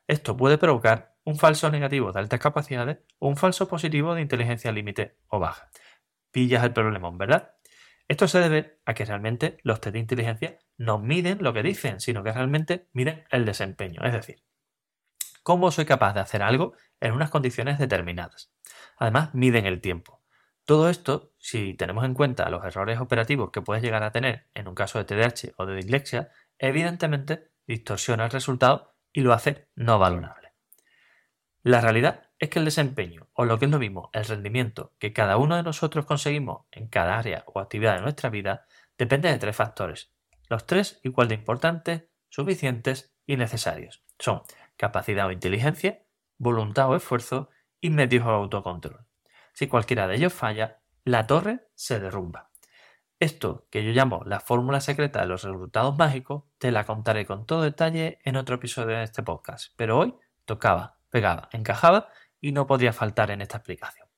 Esto 0.08 0.36
puede 0.36 0.58
provocar 0.58 1.14
un 1.24 1.38
falso 1.38 1.70
negativo 1.70 2.12
de 2.12 2.20
altas 2.20 2.40
capacidades 2.40 2.98
o 3.20 3.28
un 3.28 3.38
falso 3.38 3.68
positivo 3.68 4.16
de 4.16 4.22
inteligencia 4.22 4.72
límite 4.72 5.18
o 5.28 5.40
baja. 5.40 5.70
Pillas 6.32 6.64
el 6.64 6.74
problema, 6.74 7.12
¿verdad? 7.12 7.54
Esto 8.08 8.28
se 8.28 8.40
debe 8.40 8.80
a 8.86 8.96
que 8.96 9.06
realmente 9.06 9.60
los 9.62 9.80
test 9.82 9.94
de 9.94 10.00
inteligencia 10.00 10.58
no 10.78 10.98
miden 10.98 11.38
lo 11.42 11.54
que 11.54 11.62
dicen, 11.62 12.00
sino 12.00 12.24
que 12.24 12.32
realmente 12.32 12.88
miden 12.92 13.24
el 13.30 13.46
desempeño. 13.46 14.02
Es 14.04 14.14
decir, 14.14 14.44
cómo 15.44 15.72
soy 15.72 15.86
capaz 15.86 16.14
de 16.14 16.22
hacer 16.22 16.42
algo 16.42 16.74
en 17.00 17.14
unas 17.14 17.30
condiciones 17.30 17.78
determinadas. 17.78 18.52
Además, 18.98 19.34
miden 19.34 19.66
el 19.66 19.82
tiempo. 19.82 20.24
Todo 20.66 20.90
esto, 20.90 21.34
si 21.38 21.74
tenemos 21.74 22.06
en 22.06 22.14
cuenta 22.14 22.50
los 22.50 22.64
errores 22.64 23.00
operativos 23.00 23.52
que 23.52 23.62
puedes 23.62 23.84
llegar 23.84 24.04
a 24.04 24.12
tener 24.12 24.48
en 24.54 24.70
un 24.70 24.76
caso 24.76 24.98
de 24.98 25.06
TDAH 25.06 25.54
o 25.58 25.66
de 25.66 25.76
dislexia, 25.76 26.32
evidentemente 26.58 27.52
distorsiona 27.68 28.26
el 28.26 28.32
resultado 28.32 28.96
y 29.12 29.22
lo 29.22 29.34
hace 29.34 29.68
no 29.76 30.00
valorable. 30.00 30.54
La 31.64 31.82
realidad 31.82 32.30
es 32.40 32.50
que 32.50 32.60
el 32.60 32.66
desempeño, 32.66 33.30
o 33.34 33.46
lo 33.46 33.60
que 33.60 33.66
es 33.66 33.72
lo 33.72 33.80
mismo, 33.80 34.10
el 34.14 34.26
rendimiento 34.26 34.94
que 35.00 35.14
cada 35.14 35.38
uno 35.38 35.56
de 35.56 35.64
nosotros 35.64 36.06
conseguimos 36.06 36.66
en 36.72 36.88
cada 36.88 37.18
área 37.18 37.44
o 37.48 37.60
actividad 37.60 37.96
de 37.96 38.02
nuestra 38.02 38.30
vida, 38.30 38.66
depende 38.98 39.30
de 39.30 39.40
tres 39.40 39.56
factores. 39.56 40.12
Los 40.50 40.66
tres 40.66 41.00
igual 41.04 41.28
de 41.28 41.36
importantes, 41.36 42.04
suficientes 42.30 43.14
y 43.26 43.38
necesarios. 43.38 44.04
Son 44.20 44.44
capacidad 44.84 45.28
o 45.28 45.32
inteligencia, 45.32 46.04
voluntad 46.38 46.90
o 46.90 46.98
esfuerzo 46.98 47.50
y 47.80 47.90
medios 47.90 48.26
o 48.26 48.32
autocontrol. 48.32 49.06
Si 49.54 49.68
cualquiera 49.68 50.10
de 50.10 50.16
ellos 50.16 50.34
falla, 50.34 50.82
la 51.06 51.26
torre 51.26 51.70
se 51.74 52.02
derrumba. 52.02 52.52
Esto, 53.18 53.66
que 53.70 53.86
yo 53.86 53.92
llamo 53.94 54.24
la 54.26 54.42
fórmula 54.42 54.82
secreta 54.82 55.22
de 55.22 55.28
los 55.28 55.44
resultados 55.44 55.98
mágicos, 55.98 56.44
te 56.58 56.70
la 56.70 56.84
contaré 56.84 57.26
con 57.26 57.46
todo 57.46 57.62
detalle 57.62 58.20
en 58.26 58.36
otro 58.36 58.56
episodio 58.56 58.98
de 58.98 59.04
este 59.04 59.24
podcast, 59.24 59.72
pero 59.78 59.98
hoy 59.98 60.16
tocaba, 60.44 60.98
pegaba, 61.10 61.48
encajaba 61.54 62.10
y 62.42 62.52
no 62.52 62.68
podría 62.68 62.92
faltar 62.92 63.32
en 63.32 63.40
esta 63.40 63.60
explicación. 63.60 64.10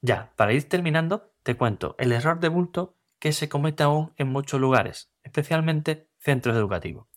Ya, 0.00 0.32
para 0.36 0.52
ir 0.52 0.68
terminando, 0.68 1.34
te 1.42 1.56
cuento 1.56 1.96
el 1.98 2.12
error 2.12 2.38
de 2.38 2.50
bulto 2.50 2.98
que 3.18 3.32
se 3.32 3.48
comete 3.48 3.82
aún 3.82 4.12
en 4.16 4.28
muchos 4.28 4.60
lugares, 4.60 5.12
especialmente 5.24 6.08
centros 6.18 6.56
educativos. 6.56 7.08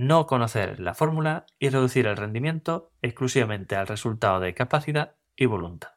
No 0.00 0.26
conocer 0.26 0.80
la 0.80 0.94
fórmula 0.94 1.44
y 1.58 1.68
reducir 1.68 2.06
el 2.06 2.16
rendimiento 2.16 2.94
exclusivamente 3.02 3.76
al 3.76 3.86
resultado 3.86 4.40
de 4.40 4.54
capacidad 4.54 5.16
y 5.36 5.44
voluntad. 5.44 5.90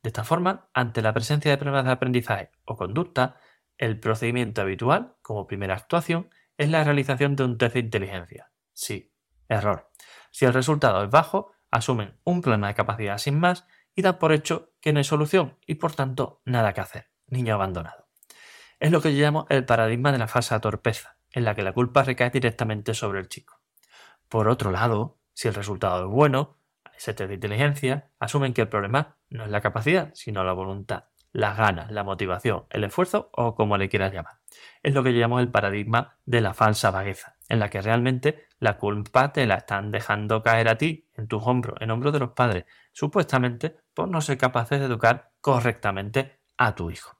De 0.00 0.10
esta 0.10 0.22
forma, 0.22 0.68
ante 0.74 1.02
la 1.02 1.12
presencia 1.12 1.50
de 1.50 1.56
problemas 1.58 1.84
de 1.84 1.90
aprendizaje 1.90 2.52
o 2.64 2.76
conducta, 2.76 3.34
el 3.78 3.98
procedimiento 3.98 4.62
habitual, 4.62 5.16
como 5.22 5.48
primera 5.48 5.74
actuación, 5.74 6.30
es 6.56 6.70
la 6.70 6.84
realización 6.84 7.34
de 7.34 7.42
un 7.42 7.58
test 7.58 7.74
de 7.74 7.80
inteligencia. 7.80 8.52
Sí, 8.74 9.12
error. 9.48 9.90
Si 10.30 10.44
el 10.44 10.54
resultado 10.54 11.02
es 11.02 11.10
bajo, 11.10 11.50
asumen 11.72 12.20
un 12.22 12.42
problema 12.42 12.68
de 12.68 12.74
capacidad 12.74 13.18
sin 13.18 13.40
más 13.40 13.66
y 13.96 14.02
dan 14.02 14.20
por 14.20 14.30
hecho 14.32 14.72
que 14.80 14.92
no 14.92 14.98
hay 14.98 15.04
solución 15.04 15.58
y 15.66 15.74
por 15.74 15.96
tanto 15.96 16.42
nada 16.44 16.74
que 16.74 16.80
hacer. 16.80 17.10
Niño 17.26 17.54
abandonado. 17.54 18.06
Es 18.78 18.92
lo 18.92 19.00
que 19.00 19.12
yo 19.12 19.20
llamo 19.20 19.46
el 19.48 19.64
paradigma 19.64 20.12
de 20.12 20.18
la 20.18 20.28
falsa 20.28 20.60
torpeza, 20.60 21.16
en 21.32 21.44
la 21.44 21.54
que 21.54 21.62
la 21.62 21.72
culpa 21.72 22.02
recae 22.02 22.30
directamente 22.30 22.94
sobre 22.94 23.20
el 23.20 23.28
chico. 23.28 23.60
Por 24.28 24.48
otro 24.48 24.70
lado, 24.70 25.18
si 25.34 25.48
el 25.48 25.54
resultado 25.54 26.06
es 26.06 26.10
bueno, 26.10 26.58
ese 26.96 27.14
test 27.14 27.28
de 27.28 27.34
inteligencia 27.34 28.10
asumen 28.18 28.54
que 28.54 28.62
el 28.62 28.68
problema 28.68 29.16
no 29.30 29.44
es 29.44 29.50
la 29.50 29.60
capacidad, 29.60 30.10
sino 30.14 30.44
la 30.44 30.52
voluntad, 30.52 31.04
las 31.32 31.56
ganas, 31.56 31.90
la 31.90 32.04
motivación, 32.04 32.64
el 32.70 32.84
esfuerzo 32.84 33.30
o 33.32 33.54
como 33.54 33.76
le 33.76 33.88
quieras 33.88 34.12
llamar. 34.12 34.38
Es 34.82 34.94
lo 34.94 35.02
que 35.02 35.10
llamo 35.10 35.40
el 35.40 35.50
paradigma 35.50 36.18
de 36.26 36.40
la 36.40 36.54
falsa 36.54 36.90
vagueza, 36.90 37.36
en 37.48 37.58
la 37.58 37.70
que 37.70 37.80
realmente 37.80 38.46
la 38.58 38.78
culpa 38.78 39.32
te 39.32 39.46
la 39.46 39.56
están 39.56 39.90
dejando 39.90 40.42
caer 40.42 40.68
a 40.68 40.78
ti, 40.78 41.08
en 41.14 41.28
tus 41.28 41.42
hombros, 41.46 41.80
en 41.80 41.90
hombros 41.90 42.12
de 42.12 42.20
los 42.20 42.32
padres, 42.32 42.64
supuestamente 42.92 43.76
por 43.94 44.08
no 44.08 44.20
ser 44.20 44.38
capaces 44.38 44.78
de 44.78 44.86
educar 44.86 45.32
correctamente 45.40 46.40
a 46.56 46.74
tu 46.74 46.90
hijo. 46.90 47.18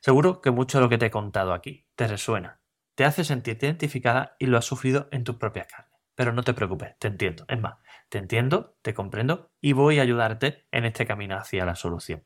Seguro 0.00 0.40
que 0.40 0.50
mucho 0.50 0.78
de 0.78 0.82
lo 0.82 0.88
que 0.90 0.98
te 0.98 1.06
he 1.06 1.10
contado 1.10 1.54
aquí 1.54 1.86
te 1.96 2.06
resuena, 2.06 2.60
te 2.94 3.04
hace 3.04 3.24
sentirte 3.24 3.66
identificada 3.66 4.36
y 4.38 4.46
lo 4.46 4.58
has 4.58 4.64
sufrido 4.64 5.08
en 5.10 5.24
tus 5.24 5.36
propias 5.36 5.66
carnes. 5.66 5.94
Pero 6.14 6.32
no 6.32 6.42
te 6.42 6.54
preocupes, 6.54 6.96
te 6.98 7.08
entiendo. 7.08 7.44
Es 7.48 7.60
más, 7.60 7.76
te 8.08 8.18
entiendo, 8.18 8.76
te 8.82 8.94
comprendo 8.94 9.50
y 9.60 9.72
voy 9.72 9.98
a 9.98 10.02
ayudarte 10.02 10.66
en 10.70 10.84
este 10.84 11.06
camino 11.06 11.36
hacia 11.36 11.64
la 11.64 11.74
solución. 11.74 12.24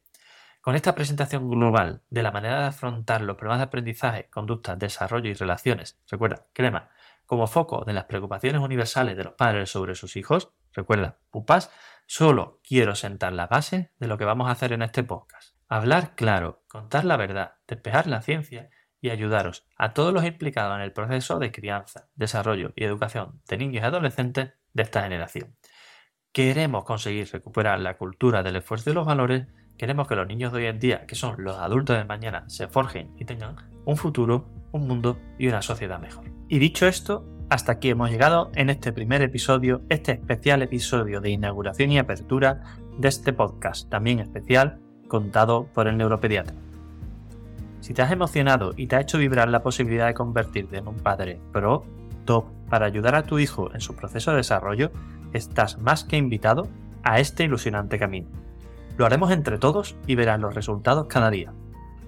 Con 0.61 0.75
esta 0.75 0.95
presentación 0.95 1.49
global 1.49 2.03
de 2.11 2.23
la 2.23 2.33
manera 2.33 2.61
de 2.61 2.67
afrontar 2.67 3.23
los 3.23 3.37
problemas 3.37 3.61
de 3.61 3.65
aprendizaje, 3.65 4.29
conducta, 4.29 4.77
desarrollo 4.77 5.31
y 5.31 5.35
relaciones, 5.35 5.99
recuerda, 6.11 6.47
crema, 6.53 6.91
como 7.25 7.47
foco 7.47 7.85
de 7.85 7.93
las 7.93 8.05
preocupaciones 8.05 8.61
universales 8.61 9.17
de 9.17 9.25
los 9.25 9.35
padres 9.35 9.71
sobre 9.71 9.95
sus 9.95 10.17
hijos, 10.17 10.53
recuerda, 10.73 11.19
pupas, 11.31 11.71
solo 12.07 12.61
quiero 12.63 12.95
sentar 12.95 13.33
la 13.33 13.47
base 13.47 13.93
de 13.99 14.09
lo 14.09 14.19
que 14.19 14.25
vamos 14.25 14.49
a 14.49 14.53
hacer 14.53 14.73
en 14.73 14.83
este 14.83 15.05
podcast. 15.05 15.55
Hablar 15.69 16.15
claro, 16.15 16.65
contar 16.69 17.05
la 17.05 17.17
verdad, 17.17 17.57
despejar 17.67 18.07
la 18.07 18.23
ciencia 18.23 18.71
y 19.01 19.11
ayudaros 19.11 19.67
a 19.77 19.95
todos 19.95 20.13
los 20.13 20.25
implicados 20.25 20.77
en 20.77 20.83
el 20.83 20.93
proceso 20.93 21.39
de 21.39 21.53
crianza, 21.53 22.09
desarrollo 22.15 22.73
y 22.77 22.85
educación 22.85 23.41
de 23.49 23.57
niños 23.59 23.83
y 23.83 23.87
adolescentes 23.87 24.53
de 24.73 24.83
esta 24.83 25.03
generación. 25.03 25.57
Queremos 26.33 26.85
conseguir 26.85 27.29
recuperar 27.33 27.81
la 27.81 27.97
cultura 27.97 28.43
del 28.43 28.57
esfuerzo 28.57 28.91
y 28.91 28.95
los 28.95 29.07
valores 29.07 29.47
Queremos 29.79 30.09
que 30.09 30.17
los 30.17 30.27
niños 30.27 30.53
de 30.53 30.59
hoy 30.59 30.67
en 30.67 30.81
día, 30.81 31.07
que 31.07 31.15
son 31.15 31.37
los 31.39 31.57
adultos 31.57 31.97
de 31.97 32.05
mañana, 32.05 32.43
se 32.49 32.67
forjen 32.67 33.13
y 33.17 33.25
tengan 33.25 33.57
un 33.85 33.97
futuro, 33.97 34.49
un 34.73 34.89
mundo 34.89 35.21
y 35.39 35.47
una 35.47 35.63
sociedad 35.63 36.01
mejor. 36.01 36.25
Y 36.49 36.59
dicho 36.59 36.89
esto, 36.89 37.25
hasta 37.49 37.73
aquí 37.73 37.91
hemos 37.91 38.11
llegado 38.11 38.51
en 38.57 38.71
este 38.71 38.93
primer 38.93 39.23
episodio, 39.23 39.83
este 39.89 40.13
especial 40.13 40.63
episodio 40.63 41.21
de 41.21 41.31
inauguración 41.31 41.93
y 41.93 41.99
apertura 41.99 42.61
de 42.99 43.07
este 43.07 43.33
podcast, 43.33 43.89
también 43.89 44.19
especial, 44.19 44.81
contado 45.07 45.69
por 45.73 45.87
el 45.87 45.97
neuropediatra. 45.97 46.57
Si 47.81 47.95
te 47.95 48.03
has 48.03 48.12
emocionado 48.12 48.73
y 48.77 48.87
te 48.87 48.97
ha 48.97 49.01
hecho 49.01 49.19
vibrar 49.19 49.49
la 49.49 49.62
posibilidad 49.62 50.07
de 50.07 50.14
convertirte 50.14 50.79
en 50.79 50.88
un 50.88 50.97
padre 50.97 51.41
pro, 51.53 51.85
top, 52.25 52.47
para 52.69 52.87
ayudar 52.87 53.14
a 53.14 53.23
tu 53.23 53.38
hijo 53.38 53.73
en 53.75 53.81
su 53.81 53.95
proceso 53.95 54.33
de 54.33 54.38
desarrollo, 54.38 54.91
estás 55.33 55.79
más 55.79 56.05
que 56.05 56.17
invitado 56.17 56.69
a 57.03 57.21
este 57.21 57.45
ilusionante 57.45 57.99
camino. 57.99 58.29
Lo 58.97 59.07
haremos 59.07 59.31
entre 59.31 59.59
todos 59.59 59.97
y 60.07 60.17
verán 60.17 60.41
los 60.41 60.55
resultados 60.55 61.07
cada 61.07 61.31
día. 61.31 61.53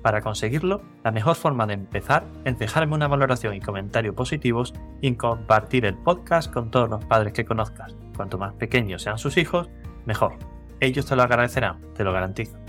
Para 0.03 0.23
conseguirlo, 0.23 0.81
la 1.05 1.11
mejor 1.11 1.37
forma 1.37 1.67
de 1.67 1.75
empezar 1.75 2.25
es 2.45 2.59
dejarme 2.59 2.95
una 2.95 3.09
valoración 3.09 3.55
y 3.55 3.61
comentario 3.61 4.15
positivos 4.15 4.75
y 5.01 5.15
compartir 5.15 5.85
el 5.85 5.97
podcast 5.97 6.53
con 6.53 6.71
todos 6.71 6.89
los 6.89 7.05
padres 7.05 7.33
que 7.35 7.45
conozcas. 7.45 7.95
Cuanto 8.17 8.39
más 8.39 8.55
pequeños 8.55 9.03
sean 9.03 9.19
sus 9.19 9.37
hijos, 9.37 9.69
mejor. 10.07 10.37
Ellos 10.81 11.05
te 11.05 11.17
lo 11.17 11.23
agradecerán, 11.23 11.81
te 11.95 12.05
lo 12.05 12.13
garantizo. 12.13 12.60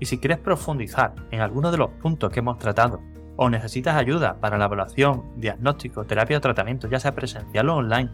Y 0.00 0.06
si 0.06 0.18
quieres 0.18 0.38
profundizar 0.38 1.14
en 1.30 1.40
alguno 1.40 1.70
de 1.70 1.78
los 1.78 1.90
puntos 1.90 2.32
que 2.32 2.40
hemos 2.40 2.58
tratado 2.58 3.00
o 3.36 3.48
necesitas 3.48 3.96
ayuda 3.96 4.40
para 4.40 4.58
la 4.58 4.64
evaluación, 4.64 5.24
diagnóstico, 5.36 6.04
terapia 6.04 6.38
o 6.38 6.40
tratamiento, 6.40 6.88
ya 6.88 6.98
sea 6.98 7.14
presencial 7.14 7.68
o 7.68 7.76
online, 7.76 8.10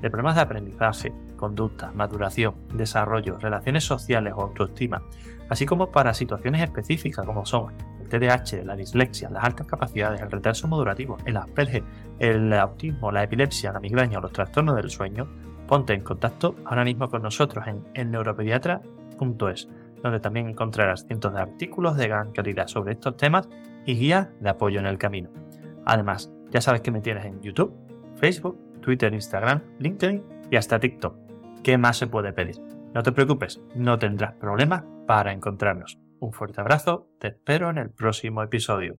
de 0.00 0.10
problemas 0.10 0.36
de 0.36 0.42
aprendizaje, 0.42 1.12
conducta, 1.36 1.90
maduración, 1.92 2.54
desarrollo, 2.74 3.38
relaciones 3.38 3.84
sociales 3.84 4.32
o 4.36 4.42
autoestima, 4.42 5.02
así 5.48 5.66
como 5.66 5.90
para 5.90 6.14
situaciones 6.14 6.62
específicas 6.62 7.24
como 7.24 7.44
son 7.46 7.72
el 8.00 8.08
TDAH, 8.08 8.64
la 8.64 8.76
dislexia, 8.76 9.30
las 9.30 9.44
altas 9.44 9.66
capacidades, 9.66 10.20
el 10.20 10.30
retraso 10.30 10.68
modulativo, 10.68 11.16
el 11.24 11.36
Asperger, 11.36 11.82
el 12.18 12.52
autismo, 12.52 13.10
la 13.10 13.22
epilepsia, 13.22 13.72
la 13.72 13.80
migraña 13.80 14.18
o 14.18 14.20
los 14.20 14.32
trastornos 14.32 14.76
del 14.76 14.90
sueño, 14.90 15.26
ponte 15.66 15.94
en 15.94 16.02
contacto 16.02 16.54
ahora 16.64 16.84
mismo 16.84 17.08
con 17.08 17.22
nosotros 17.22 17.66
en 17.66 17.82
elneuropediatra.es, 17.94 19.68
donde 20.04 20.20
también 20.20 20.48
encontrarás 20.48 21.06
cientos 21.06 21.32
de 21.32 21.40
artículos 21.40 21.96
de 21.96 22.08
gran 22.08 22.30
calidad 22.32 22.66
sobre 22.66 22.92
estos 22.92 23.16
temas 23.16 23.48
y 23.86 23.94
guías 23.94 24.28
de 24.38 24.50
apoyo 24.50 24.78
en 24.78 24.86
el 24.86 24.98
camino. 24.98 25.30
Además, 25.86 26.30
ya 26.50 26.60
sabes 26.60 26.82
que 26.82 26.90
me 26.90 27.00
tienes 27.00 27.24
en 27.24 27.40
YouTube, 27.40 27.74
Facebook, 28.16 28.60
Twitter, 28.82 29.14
Instagram, 29.14 29.62
LinkedIn 29.78 30.22
y 30.50 30.56
hasta 30.56 30.78
TikTok. 30.78 31.16
¿Qué 31.62 31.78
más 31.78 31.96
se 31.96 32.06
puede 32.06 32.34
pedir? 32.34 32.56
No 32.92 33.02
te 33.02 33.12
preocupes, 33.12 33.62
no 33.74 33.98
tendrás 33.98 34.34
problemas 34.34 34.84
para 35.06 35.32
encontrarnos. 35.32 35.98
Un 36.20 36.32
fuerte 36.34 36.60
abrazo, 36.60 37.08
te 37.18 37.28
espero 37.28 37.70
en 37.70 37.78
el 37.78 37.88
próximo 37.88 38.42
episodio. 38.42 38.92